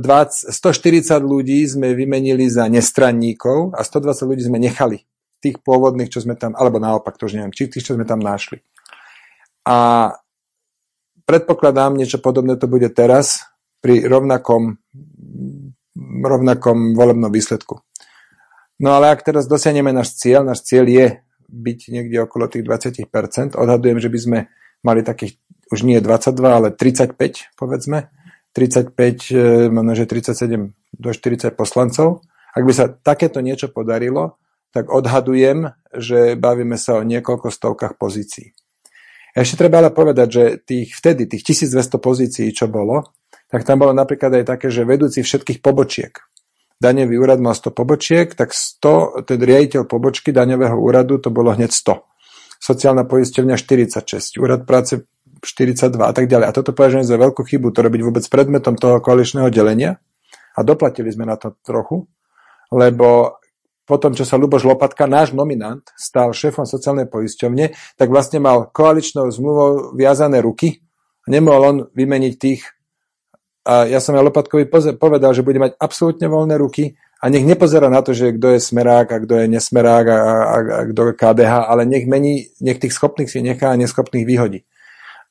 140 0.56 1.20
ľudí 1.20 1.60
sme 1.68 1.92
vymenili 1.92 2.48
za 2.48 2.64
nestranníkov 2.64 3.76
a 3.76 3.84
120 3.84 4.30
ľudí 4.32 4.42
sme 4.48 4.56
nechali. 4.56 5.04
Tých 5.40 5.60
pôvodných, 5.60 6.08
čo 6.08 6.24
sme 6.24 6.36
tam, 6.36 6.56
alebo 6.56 6.80
naopak, 6.80 7.20
to 7.20 7.28
už 7.28 7.36
neviem, 7.36 7.52
či 7.52 7.68
tých, 7.68 7.84
čo 7.84 7.96
sme 7.96 8.08
tam 8.08 8.20
našli. 8.24 8.64
A 9.68 10.08
Predpokladám, 11.30 11.94
niečo 11.94 12.18
podobné 12.18 12.58
to 12.58 12.66
bude 12.66 12.90
teraz 12.90 13.46
pri 13.78 14.02
rovnakom, 14.02 14.82
rovnakom 16.26 16.98
volebnom 16.98 17.30
výsledku. 17.30 17.86
No 18.80 18.96
ale 18.96 19.12
ak 19.12 19.20
teraz 19.20 19.44
dosiahneme 19.44 19.92
náš 19.92 20.16
cieľ, 20.16 20.40
náš 20.40 20.64
cieľ 20.64 20.88
je 20.88 21.06
byť 21.52 21.78
niekde 21.92 22.24
okolo 22.24 22.48
tých 22.48 22.64
20%, 22.64 23.60
odhadujem, 23.60 24.00
že 24.00 24.08
by 24.08 24.18
sme 24.18 24.38
mali 24.80 25.04
takých 25.04 25.36
už 25.70 25.86
nie 25.86 26.00
22, 26.02 26.34
ale 26.50 26.68
35, 26.74 27.54
povedzme. 27.54 28.10
35, 28.50 29.30
e, 29.30 29.70
možno, 29.70 29.92
že 29.94 30.04
37 30.10 30.74
do 30.98 31.10
40 31.14 31.54
poslancov. 31.54 32.26
Ak 32.50 32.66
by 32.66 32.72
sa 32.74 32.90
takéto 32.90 33.38
niečo 33.38 33.70
podarilo, 33.70 34.42
tak 34.74 34.90
odhadujem, 34.90 35.70
že 35.94 36.34
bavíme 36.34 36.74
sa 36.74 36.98
o 36.98 37.06
niekoľko 37.06 37.54
stovkách 37.54 37.94
pozícií. 37.94 38.50
Ešte 39.30 39.62
treba 39.62 39.78
ale 39.78 39.94
povedať, 39.94 40.28
že 40.30 40.44
tých, 40.58 40.90
vtedy 40.98 41.30
tých 41.30 41.46
1200 41.46 42.02
pozícií, 42.02 42.50
čo 42.50 42.66
bolo, 42.66 43.14
tak 43.46 43.62
tam 43.62 43.78
bolo 43.82 43.94
napríklad 43.94 44.42
aj 44.42 44.44
také, 44.46 44.66
že 44.74 44.82
vedúci 44.82 45.22
všetkých 45.22 45.62
pobočiek. 45.62 46.10
Daňový 46.80 47.20
úrad 47.20 47.38
mal 47.44 47.52
100 47.52 47.76
pobočiek, 47.76 48.32
tak 48.32 48.56
100, 48.56 49.28
ten 49.28 49.36
riaditeľ 49.36 49.84
pobočky 49.84 50.32
daňového 50.32 50.76
úradu 50.80 51.20
to 51.20 51.28
bolo 51.28 51.52
hneď 51.52 51.68
100. 51.68 52.00
Sociálna 52.60 53.04
poisťovňa 53.04 53.56
46, 53.56 54.40
úrad 54.40 54.64
práce 54.64 55.04
42 55.44 56.00
a 56.00 56.12
tak 56.16 56.28
ďalej. 56.28 56.46
A 56.48 56.56
toto 56.56 56.72
považujem 56.72 57.04
za 57.04 57.20
veľkú 57.20 57.44
chybu, 57.44 57.72
to 57.72 57.84
robiť 57.84 58.00
vôbec 58.00 58.24
predmetom 58.28 58.80
toho 58.80 59.00
koaličného 59.00 59.52
delenia. 59.52 60.00
A 60.56 60.64
doplatili 60.64 61.12
sme 61.12 61.28
na 61.28 61.36
to 61.36 61.56
trochu, 61.60 62.08
lebo 62.72 63.36
potom, 63.84 64.16
čo 64.16 64.24
sa 64.24 64.40
Luboš 64.40 64.64
Lopatka, 64.64 65.04
náš 65.04 65.36
nominant, 65.36 65.82
stal 65.96 66.32
šéfom 66.32 66.64
sociálnej 66.64 67.08
poisťovne, 67.08 67.76
tak 67.96 68.08
vlastne 68.08 68.40
mal 68.40 68.68
koaličnou 68.72 69.28
zmluvou 69.28 69.96
viazané 69.96 70.40
ruky 70.40 70.80
nemohol 71.30 71.62
on 71.62 71.78
vymeniť 71.94 72.34
tých. 72.34 72.62
A 73.60 73.84
ja 73.84 74.00
som 74.00 74.16
aj 74.16 74.32
Lopatkovi 74.32 74.68
povedal, 74.96 75.36
že 75.36 75.44
bude 75.44 75.60
mať 75.60 75.76
absolútne 75.76 76.26
voľné 76.32 76.56
ruky 76.56 76.96
a 77.20 77.28
nech 77.28 77.44
nepozerá 77.44 77.92
na 77.92 78.00
to, 78.00 78.16
že 78.16 78.40
kto 78.40 78.56
je 78.56 78.60
smerák 78.64 79.08
a 79.12 79.20
kto 79.20 79.34
je 79.44 79.46
nesmerák 79.52 80.06
a, 80.08 80.16
a, 80.16 80.56
a 80.56 80.80
kto 80.88 81.00
je 81.12 81.18
KDH, 81.20 81.52
ale 81.68 81.82
nech 81.84 82.08
mení, 82.08 82.48
nech 82.64 82.80
tých 82.80 82.96
schopných 82.96 83.28
si 83.28 83.44
nechá 83.44 83.68
a 83.68 83.76
neschopných 83.76 84.24
vyhodí. 84.24 84.64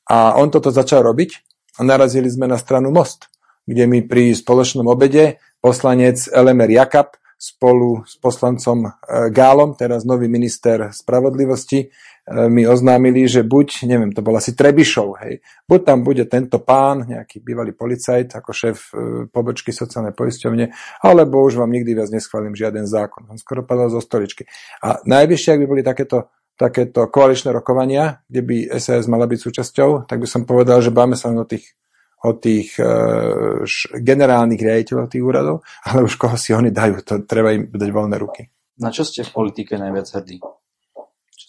A 0.06 0.38
on 0.38 0.54
toto 0.54 0.70
začal 0.70 1.02
robiť 1.02 1.30
a 1.78 1.86
narazili 1.86 2.30
sme 2.30 2.46
na 2.46 2.58
stranu 2.58 2.94
Most, 2.94 3.26
kde 3.66 3.90
mi 3.90 4.06
pri 4.06 4.38
spoločnom 4.38 4.86
obede 4.86 5.42
poslanec 5.58 6.30
Elemer 6.30 6.70
Jakab 6.70 7.18
spolu 7.40 8.04
s 8.06 8.20
poslancom 8.20 8.86
e, 8.86 8.90
Gálom, 9.32 9.74
teraz 9.74 10.04
nový 10.04 10.28
minister 10.28 10.92
spravodlivosti, 10.92 11.88
mi 12.30 12.62
oznámili, 12.62 13.26
že 13.26 13.42
buď, 13.42 13.90
neviem, 13.90 14.14
to 14.14 14.22
bol 14.22 14.38
asi 14.38 14.54
Trebišov, 14.54 15.18
hej, 15.26 15.42
buď 15.66 15.80
tam 15.82 15.98
bude 16.06 16.24
tento 16.30 16.62
pán, 16.62 17.02
nejaký 17.06 17.42
bývalý 17.42 17.74
policajt, 17.74 18.38
ako 18.38 18.50
šéf 18.54 18.78
e, 18.94 19.26
pobočky 19.26 19.74
sociálnej 19.74 20.14
poisťovne, 20.14 20.70
alebo 21.02 21.42
už 21.42 21.58
vám 21.58 21.74
nikdy 21.74 21.98
viac 21.98 22.14
neschválim 22.14 22.54
žiaden 22.54 22.86
zákon. 22.86 23.26
On 23.26 23.38
skoro 23.38 23.66
padal 23.66 23.90
zo 23.90 23.98
stoličky. 23.98 24.46
A 24.86 25.02
najvyššie, 25.02 25.58
ak 25.58 25.60
by 25.62 25.66
boli 25.66 25.82
takéto 25.82 26.30
takéto 26.60 27.08
koaličné 27.08 27.56
rokovania, 27.56 28.20
kde 28.28 28.44
by 28.44 28.56
SAS 28.76 29.08
mala 29.08 29.24
byť 29.24 29.40
súčasťou, 29.40 30.04
tak 30.04 30.20
by 30.20 30.28
som 30.28 30.44
povedal, 30.44 30.84
že 30.84 30.92
báme 30.92 31.16
sa 31.16 31.32
o 31.32 31.48
tých 31.48 31.72
od 32.20 32.36
tých 32.36 32.76
uh, 32.76 33.64
generálnych 33.96 34.60
riaditeľov 34.60 35.08
tých 35.08 35.24
úradov, 35.24 35.64
ale 35.88 36.04
už 36.04 36.20
koho 36.20 36.36
si 36.36 36.52
oni 36.52 36.68
dajú, 36.68 37.00
to 37.00 37.24
treba 37.24 37.56
im 37.56 37.72
dať 37.72 37.88
voľné 37.88 38.20
ruky. 38.20 38.52
Na 38.76 38.92
čo 38.92 39.08
ste 39.08 39.24
v 39.24 39.32
politike 39.32 39.80
najviac 39.80 40.04
hrdí? 40.04 40.36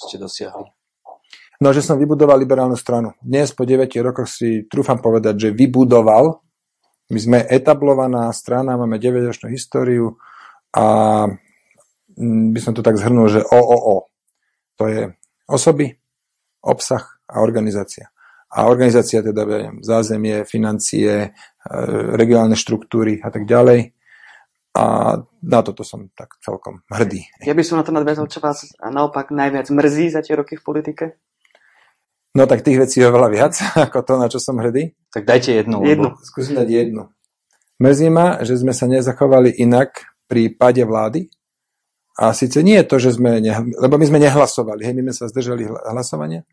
Ste 0.01 0.17
dosiahli? 0.17 0.65
No, 1.61 1.69
že 1.69 1.85
som 1.85 2.01
vybudoval 2.01 2.41
liberálnu 2.41 2.73
stranu. 2.73 3.13
Dnes 3.21 3.53
po 3.53 3.69
9 3.69 3.85
rokoch 4.01 4.25
si 4.25 4.65
trúfam 4.65 4.97
povedať, 4.97 5.37
že 5.37 5.49
vybudoval. 5.53 6.41
My 7.13 7.19
sme 7.21 7.39
etablovaná 7.45 8.33
strana, 8.33 8.79
máme 8.81 8.97
9-ročnú 8.97 9.53
históriu 9.53 10.17
a 10.73 10.85
mm, 12.17 12.55
by 12.55 12.59
som 12.59 12.73
to 12.73 12.81
tak 12.81 12.97
zhrnul, 12.97 13.29
že 13.29 13.45
OOO. 13.45 14.09
To 14.81 14.83
je 14.89 15.13
osoby, 15.45 15.93
obsah 16.65 17.21
a 17.29 17.45
organizácia 17.45 18.09
a 18.51 18.67
organizácia 18.67 19.23
teda 19.23 19.47
neviem, 19.47 19.79
zázemie, 19.79 20.43
financie, 20.43 21.11
e, 21.23 21.29
regionálne 22.19 22.59
štruktúry 22.59 23.23
a 23.23 23.31
tak 23.31 23.47
ďalej. 23.47 23.95
A 24.71 25.19
na 25.43 25.59
toto 25.59 25.83
som 25.83 26.07
tak 26.15 26.39
celkom 26.39 26.79
hrdý. 26.87 27.27
Ja 27.43 27.51
by 27.51 27.63
som 27.65 27.75
na 27.75 27.83
to 27.83 27.91
nadviazal, 27.91 28.31
čo 28.31 28.39
vás 28.39 28.71
naopak 28.79 29.27
najviac 29.27 29.67
mrzí 29.67 30.15
za 30.15 30.23
tie 30.23 30.39
roky 30.39 30.55
v 30.55 30.63
politike? 30.63 31.05
No 32.31 32.47
tak 32.47 32.63
tých 32.63 32.79
vecí 32.79 33.03
je 33.03 33.11
veľa 33.11 33.27
viac, 33.27 33.53
ako 33.91 33.99
to, 34.07 34.13
na 34.15 34.31
čo 34.31 34.39
som 34.39 34.55
hrdý. 34.55 34.95
Tak 35.11 35.27
dajte 35.27 35.51
jednu. 35.51 35.83
jednu. 35.83 36.15
Lebo... 36.15 36.23
Skúsim 36.23 36.55
dať 36.55 36.67
jednu. 36.71 37.11
Mrzí 37.83 38.07
ma, 38.07 38.39
že 38.45 38.55
sme 38.55 38.71
sa 38.71 38.87
nezachovali 38.87 39.51
inak 39.59 40.07
pri 40.31 40.53
páde 40.55 40.87
vlády. 40.87 41.27
A 42.15 42.31
síce 42.31 42.61
nie 42.63 42.77
je 42.79 42.87
to, 42.87 42.95
že 43.01 43.19
sme, 43.19 43.43
ne... 43.43 43.51
lebo 43.75 43.99
my 43.99 44.05
sme 44.05 44.19
nehlasovali, 44.21 44.83
hej, 44.85 44.93
my 44.95 45.09
sme 45.09 45.15
sa 45.15 45.25
zdržali 45.31 45.63
hlasovania, 45.67 46.45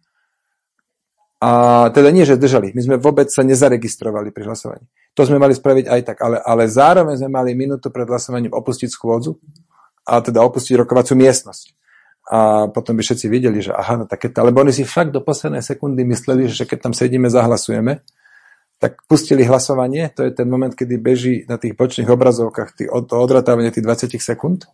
a 1.39 1.51
teda 1.95 2.11
nie, 2.11 2.27
že 2.27 2.35
zdržali. 2.35 2.75
My 2.75 2.83
sme 2.83 2.97
vôbec 2.99 3.31
sa 3.31 3.47
nezaregistrovali 3.47 4.35
pri 4.35 4.51
hlasovaní. 4.51 4.83
To 5.15 5.23
sme 5.23 5.39
mali 5.39 5.55
spraviť 5.55 5.87
aj 5.87 6.01
tak, 6.03 6.19
ale, 6.19 6.43
ale 6.43 6.67
zároveň 6.67 7.15
sme 7.15 7.31
mali 7.31 7.55
minútu 7.55 7.95
pred 7.95 8.11
hlasovaním 8.11 8.51
opustiť 8.51 8.91
schôdzu 8.91 9.39
a 10.03 10.19
teda 10.19 10.43
opustiť 10.43 10.75
rokovaciu 10.83 11.15
miestnosť. 11.15 11.79
A 12.29 12.69
potom 12.69 12.99
by 12.99 13.07
všetci 13.07 13.27
videli, 13.31 13.63
že 13.63 13.73
aha, 13.73 14.03
no 14.03 14.05
také 14.05 14.29
to, 14.29 14.43
lebo 14.45 14.61
oni 14.61 14.75
si 14.75 14.85
fakt 14.85 15.15
do 15.15 15.23
poslednej 15.23 15.63
sekundy 15.63 16.05
mysleli, 16.05 16.51
že 16.51 16.69
keď 16.69 16.91
tam 16.91 16.93
sedíme, 16.93 17.31
zahlasujeme, 17.31 18.03
tak 18.79 19.03
pustili 19.11 19.43
hlasovanie, 19.43 20.11
to 20.15 20.23
je 20.27 20.31
ten 20.35 20.47
moment, 20.47 20.71
kedy 20.71 20.95
beží 21.03 21.35
na 21.51 21.59
tých 21.59 21.75
bočných 21.75 22.07
obrazovkách 22.07 22.71
tý, 22.79 22.85
od, 22.87 23.11
odratávanie 23.11 23.75
tých 23.75 23.83
20 23.87 24.23
sekúnd, 24.23 24.71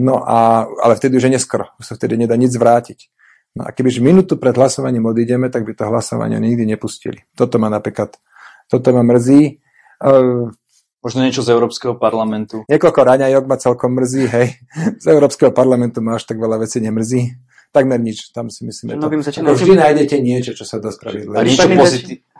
no 0.00 0.24
a, 0.24 0.64
ale 0.64 0.96
vtedy 0.96 1.20
už 1.20 1.28
je 1.28 1.34
neskoro, 1.36 1.68
už 1.76 1.84
sa 1.92 1.94
vtedy 1.96 2.16
nedá 2.16 2.36
nič 2.40 2.56
zvrátiť. 2.56 3.12
No 3.54 3.62
a 3.62 3.70
kebyže 3.70 4.02
minútu 4.02 4.34
pred 4.34 4.50
hlasovaním 4.58 5.06
odídeme, 5.06 5.46
tak 5.46 5.62
by 5.62 5.78
to 5.78 5.86
hlasovanie 5.86 6.42
nikdy 6.42 6.66
nepustili. 6.66 7.22
Toto 7.38 7.62
ma 7.62 7.70
napríklad, 7.70 8.18
toto 8.66 8.90
ma 8.90 9.06
mrzí. 9.06 9.62
Uh, 10.02 10.50
Možno 10.98 11.22
niečo 11.22 11.46
z 11.46 11.54
Európskeho 11.54 11.94
parlamentu. 11.94 12.66
Niekoľko 12.66 13.00
raňajok 13.06 13.44
ma 13.46 13.56
celkom 13.60 13.94
mrzí, 13.94 14.24
hej. 14.26 14.48
Z 15.02 15.06
Európskeho 15.06 15.54
parlamentu 15.54 16.02
ma 16.02 16.18
až 16.18 16.26
tak 16.26 16.42
veľa 16.42 16.66
vecí 16.66 16.82
nemrzí. 16.82 17.30
takmer 17.70 18.02
nič. 18.02 18.34
Tam 18.34 18.50
si 18.50 18.66
myslíme, 18.66 18.98
Novým 18.98 19.22
to, 19.22 19.30
začínajúcim... 19.30 19.66
vždy 19.70 19.74
nájdete 19.78 20.16
niečo, 20.18 20.52
čo 20.58 20.66
sa 20.66 20.82
dá 20.82 20.90
spraviť. 20.90 21.22
A 21.30 21.42
niečo 21.46 21.70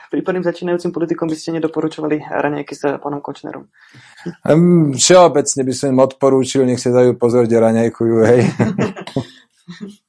Prípadným, 0.05 0.47
začínajúcim 0.47 0.95
politikom 0.95 1.27
by 1.27 1.35
ste 1.35 1.59
nedoporučovali 1.59 2.23
raňajky 2.23 2.71
s 2.71 2.87
pánom 3.03 3.19
Kočnerom. 3.19 3.67
Um, 4.47 4.95
všeobecne 4.95 5.63
by 5.67 5.73
som 5.75 5.91
im 5.91 5.99
odporúčil, 5.99 6.63
nech 6.63 6.79
sa 6.79 6.95
dajú 6.95 7.19
pozor, 7.19 7.51
kde 7.51 7.59
raňajkujú, 7.59 8.17
hej. 8.23 8.41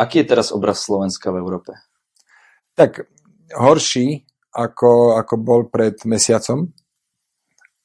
Aký 0.00 0.24
je 0.24 0.30
teraz 0.32 0.48
obraz 0.48 0.80
Slovenska 0.80 1.28
v 1.28 1.44
Európe? 1.44 1.76
tak 2.80 3.04
horší, 3.52 4.24
ako, 4.56 5.20
ako 5.20 5.34
bol 5.36 5.60
pred 5.68 6.00
mesiacom, 6.08 6.72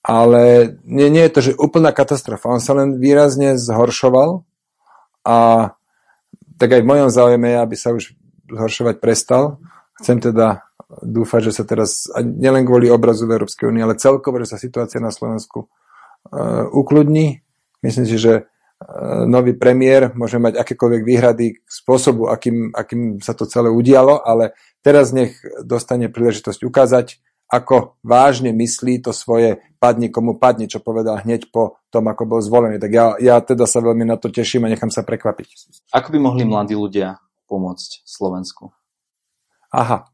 ale 0.06 0.78
nie, 0.88 1.12
nie 1.12 1.28
je 1.28 1.34
to, 1.34 1.42
že 1.52 1.60
úplná 1.60 1.92
katastrofa. 1.92 2.48
On 2.48 2.64
sa 2.64 2.78
len 2.78 2.96
výrazne 2.96 3.60
zhoršoval 3.60 4.46
a 5.28 5.38
tak 6.56 6.70
aj 6.72 6.82
v 6.86 6.90
mojom 6.90 7.10
záujme, 7.12 7.60
aby 7.60 7.76
sa 7.76 7.92
už 7.92 8.16
zhoršovať 8.48 9.04
prestal. 9.04 9.60
Chcem 10.00 10.24
teda 10.24 10.64
dúfať, 11.02 11.50
že 11.50 11.56
sa 11.60 11.64
teraz, 11.68 12.08
nielen 12.22 12.64
kvôli 12.64 12.88
obrazu 12.88 13.26
v 13.26 13.36
Európskej 13.36 13.68
únii, 13.68 13.84
ale 13.84 14.00
celkovo, 14.00 14.40
že 14.40 14.56
sa 14.56 14.62
situácia 14.62 15.02
na 15.02 15.10
Slovensku 15.10 15.66
uh, 15.66 16.70
ukludní. 16.70 17.42
Myslím 17.82 18.06
si, 18.06 18.22
že 18.22 18.48
nový 19.26 19.58
premiér 19.58 20.14
môže 20.14 20.38
mať 20.38 20.62
akékoľvek 20.62 21.02
výhrady 21.02 21.48
k 21.58 21.70
spôsobu, 21.70 22.30
akým, 22.30 22.70
akým 22.74 23.18
sa 23.22 23.34
to 23.34 23.50
celé 23.50 23.74
udialo, 23.74 24.22
ale 24.22 24.54
teraz 24.86 25.10
nech 25.10 25.38
dostane 25.66 26.10
príležitosť 26.10 26.62
ukázať, 26.62 27.08
ako 27.46 27.98
vážne 28.02 28.50
myslí 28.58 29.06
to 29.06 29.14
svoje 29.14 29.62
padni 29.78 30.10
komu 30.10 30.42
padni, 30.42 30.66
čo 30.66 30.82
povedal 30.82 31.22
hneď 31.22 31.54
po 31.54 31.78
tom, 31.94 32.10
ako 32.10 32.24
bol 32.26 32.42
zvolený. 32.42 32.82
Tak 32.82 32.92
ja, 32.92 33.06
ja 33.22 33.36
teda 33.42 33.70
sa 33.70 33.86
veľmi 33.86 34.06
na 34.06 34.18
to 34.18 34.34
teším 34.34 34.66
a 34.66 34.72
nechám 34.74 34.90
sa 34.90 35.06
prekvapiť. 35.06 35.48
Ako 35.94 36.10
by 36.10 36.18
mohli 36.18 36.42
mladí 36.42 36.74
ľudia 36.74 37.22
pomôcť 37.46 38.02
Slovensku? 38.02 38.74
Aha. 39.70 40.10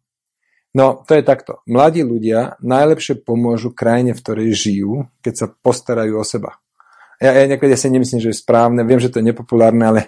No, 0.71 1.03
to 1.03 1.19
je 1.19 1.23
takto. 1.23 1.59
Mladí 1.67 2.03
ľudia 2.03 2.55
najlepšie 2.63 3.23
pomôžu 3.23 3.75
krajine, 3.75 4.15
v 4.15 4.23
ktorej 4.23 4.49
žijú, 4.55 4.91
keď 5.19 5.33
sa 5.35 5.47
postarajú 5.51 6.15
o 6.15 6.23
seba. 6.23 6.59
Ja, 7.21 7.37
ja 7.37 7.45
niekedy 7.45 7.77
si 7.77 7.93
nemyslím, 7.93 8.17
že 8.17 8.33
je 8.33 8.41
správne, 8.41 8.81
viem, 8.81 8.97
že 8.97 9.13
to 9.13 9.21
je 9.21 9.29
nepopulárne, 9.29 9.85
ale 9.85 10.01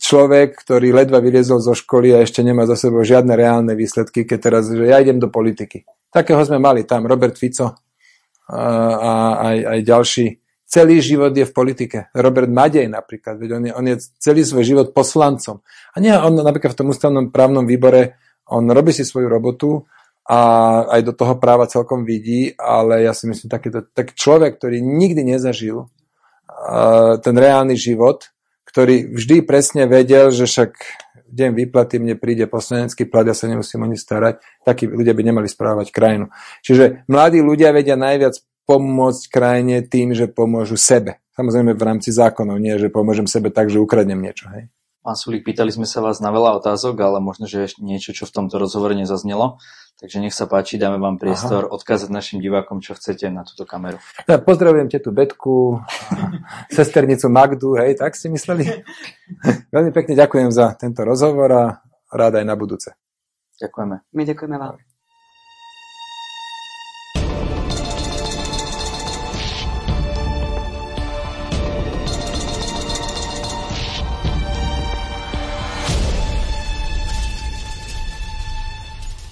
človek, 0.00 0.56
ktorý 0.56 0.96
ledva 0.96 1.20
vyliezol 1.20 1.60
zo 1.60 1.76
školy 1.76 2.16
a 2.16 2.24
ešte 2.24 2.40
nemá 2.40 2.64
za 2.64 2.80
sebou 2.80 3.04
žiadne 3.04 3.36
reálne 3.36 3.76
výsledky, 3.76 4.24
keď 4.24 4.38
teraz, 4.40 4.62
že 4.72 4.88
ja 4.88 4.96
idem 5.00 5.20
do 5.20 5.28
politiky. 5.28 5.84
Takého 6.08 6.40
sme 6.48 6.56
mali 6.56 6.88
tam, 6.88 7.04
Robert 7.04 7.36
Fico 7.36 7.76
a, 8.48 8.62
aj, 9.52 9.56
aj 9.68 9.78
ďalší. 9.84 10.26
Celý 10.66 10.98
život 10.98 11.30
je 11.30 11.46
v 11.46 11.52
politike. 11.54 12.10
Robert 12.16 12.50
Madej 12.50 12.88
napríklad, 12.90 13.38
veď 13.38 13.50
on 13.54 13.62
je, 13.62 13.72
on 13.76 13.86
je 13.86 13.96
celý 14.18 14.42
svoj 14.42 14.64
život 14.64 14.86
poslancom. 14.96 15.62
A 15.94 15.96
nie, 16.00 16.10
on 16.10 16.34
napríklad 16.40 16.74
v 16.74 16.80
tom 16.80 16.90
ústavnom 16.90 17.30
právnom 17.30 17.68
výbore, 17.68 18.18
on 18.50 18.66
robí 18.66 18.90
si 18.90 19.06
svoju 19.06 19.30
robotu 19.30 19.86
a 20.26 20.38
aj 20.90 21.00
do 21.06 21.12
toho 21.14 21.38
práva 21.38 21.70
celkom 21.70 22.02
vidí, 22.02 22.50
ale 22.58 23.06
ja 23.06 23.14
si 23.14 23.30
myslím, 23.30 23.46
takýto, 23.46 23.86
tak 23.94 24.18
človek, 24.18 24.58
ktorý 24.58 24.82
nikdy 24.82 25.36
nezažil 25.36 25.86
ten 27.20 27.34
reálny 27.36 27.76
život, 27.76 28.32
ktorý 28.66 29.12
vždy 29.12 29.36
presne 29.44 29.88
vedel, 29.88 30.32
že 30.32 30.44
však 30.48 30.72
deň 31.26 31.50
výplaty 31.52 31.98
mne 31.98 32.16
príde 32.16 32.46
poslanecký 32.46 33.08
plat, 33.08 33.26
ja 33.26 33.34
sa 33.34 33.50
nemusím 33.50 33.82
o 33.82 33.88
nič 33.88 34.04
starať, 34.04 34.40
takí 34.62 34.86
ľudia 34.86 35.12
by 35.12 35.22
nemali 35.26 35.48
správať 35.50 35.90
krajinu. 35.90 36.30
Čiže 36.62 37.08
mladí 37.10 37.42
ľudia 37.42 37.74
vedia 37.74 37.98
najviac 37.98 38.40
pomôcť 38.66 39.22
krajine 39.30 39.76
tým, 39.86 40.12
že 40.12 40.30
pomôžu 40.30 40.74
sebe. 40.78 41.22
Samozrejme 41.36 41.76
v 41.76 41.86
rámci 41.86 42.10
zákonov, 42.10 42.58
nie, 42.58 42.74
že 42.80 42.88
pomôžem 42.88 43.28
sebe 43.28 43.52
tak, 43.52 43.68
že 43.68 43.78
ukradnem 43.78 44.18
niečo. 44.18 44.48
Hej. 44.50 44.72
Pán 45.06 45.14
Sulík, 45.14 45.46
pýtali 45.46 45.70
sme 45.70 45.86
sa 45.86 46.02
vás 46.02 46.18
na 46.18 46.34
veľa 46.34 46.58
otázok, 46.58 46.98
ale 46.98 47.22
možno, 47.22 47.46
že 47.46 47.70
ešte 47.70 47.78
niečo, 47.78 48.10
čo 48.10 48.26
v 48.26 48.42
tomto 48.42 48.58
rozhovore 48.58 48.90
nezaznelo. 48.90 49.62
Takže 50.02 50.18
nech 50.18 50.34
sa 50.34 50.50
páči, 50.50 50.82
dáme 50.82 50.98
vám 50.98 51.14
priestor 51.14 51.70
Aha. 51.70 51.72
odkázať 51.78 52.10
našim 52.10 52.42
divákom, 52.42 52.82
čo 52.82 52.98
chcete 52.98 53.30
na 53.30 53.46
túto 53.46 53.62
kameru. 53.62 54.02
Ja 54.26 54.42
pozdravujem 54.42 54.90
tetu 54.90 55.14
Betku, 55.14 55.78
sesternicu 56.74 57.30
Magdu, 57.30 57.78
hej, 57.78 57.94
tak 57.94 58.18
si 58.18 58.26
mysleli? 58.26 58.66
Veľmi 59.70 59.94
pekne 59.94 60.18
ďakujem 60.18 60.50
za 60.50 60.74
tento 60.74 61.06
rozhovor 61.06 61.54
a 61.54 61.64
rád 62.10 62.42
aj 62.42 62.44
na 62.50 62.58
budúce. 62.58 62.90
Ďakujeme. 63.62 64.10
My 64.10 64.22
ďakujeme 64.26 64.56
vám. 64.58 64.85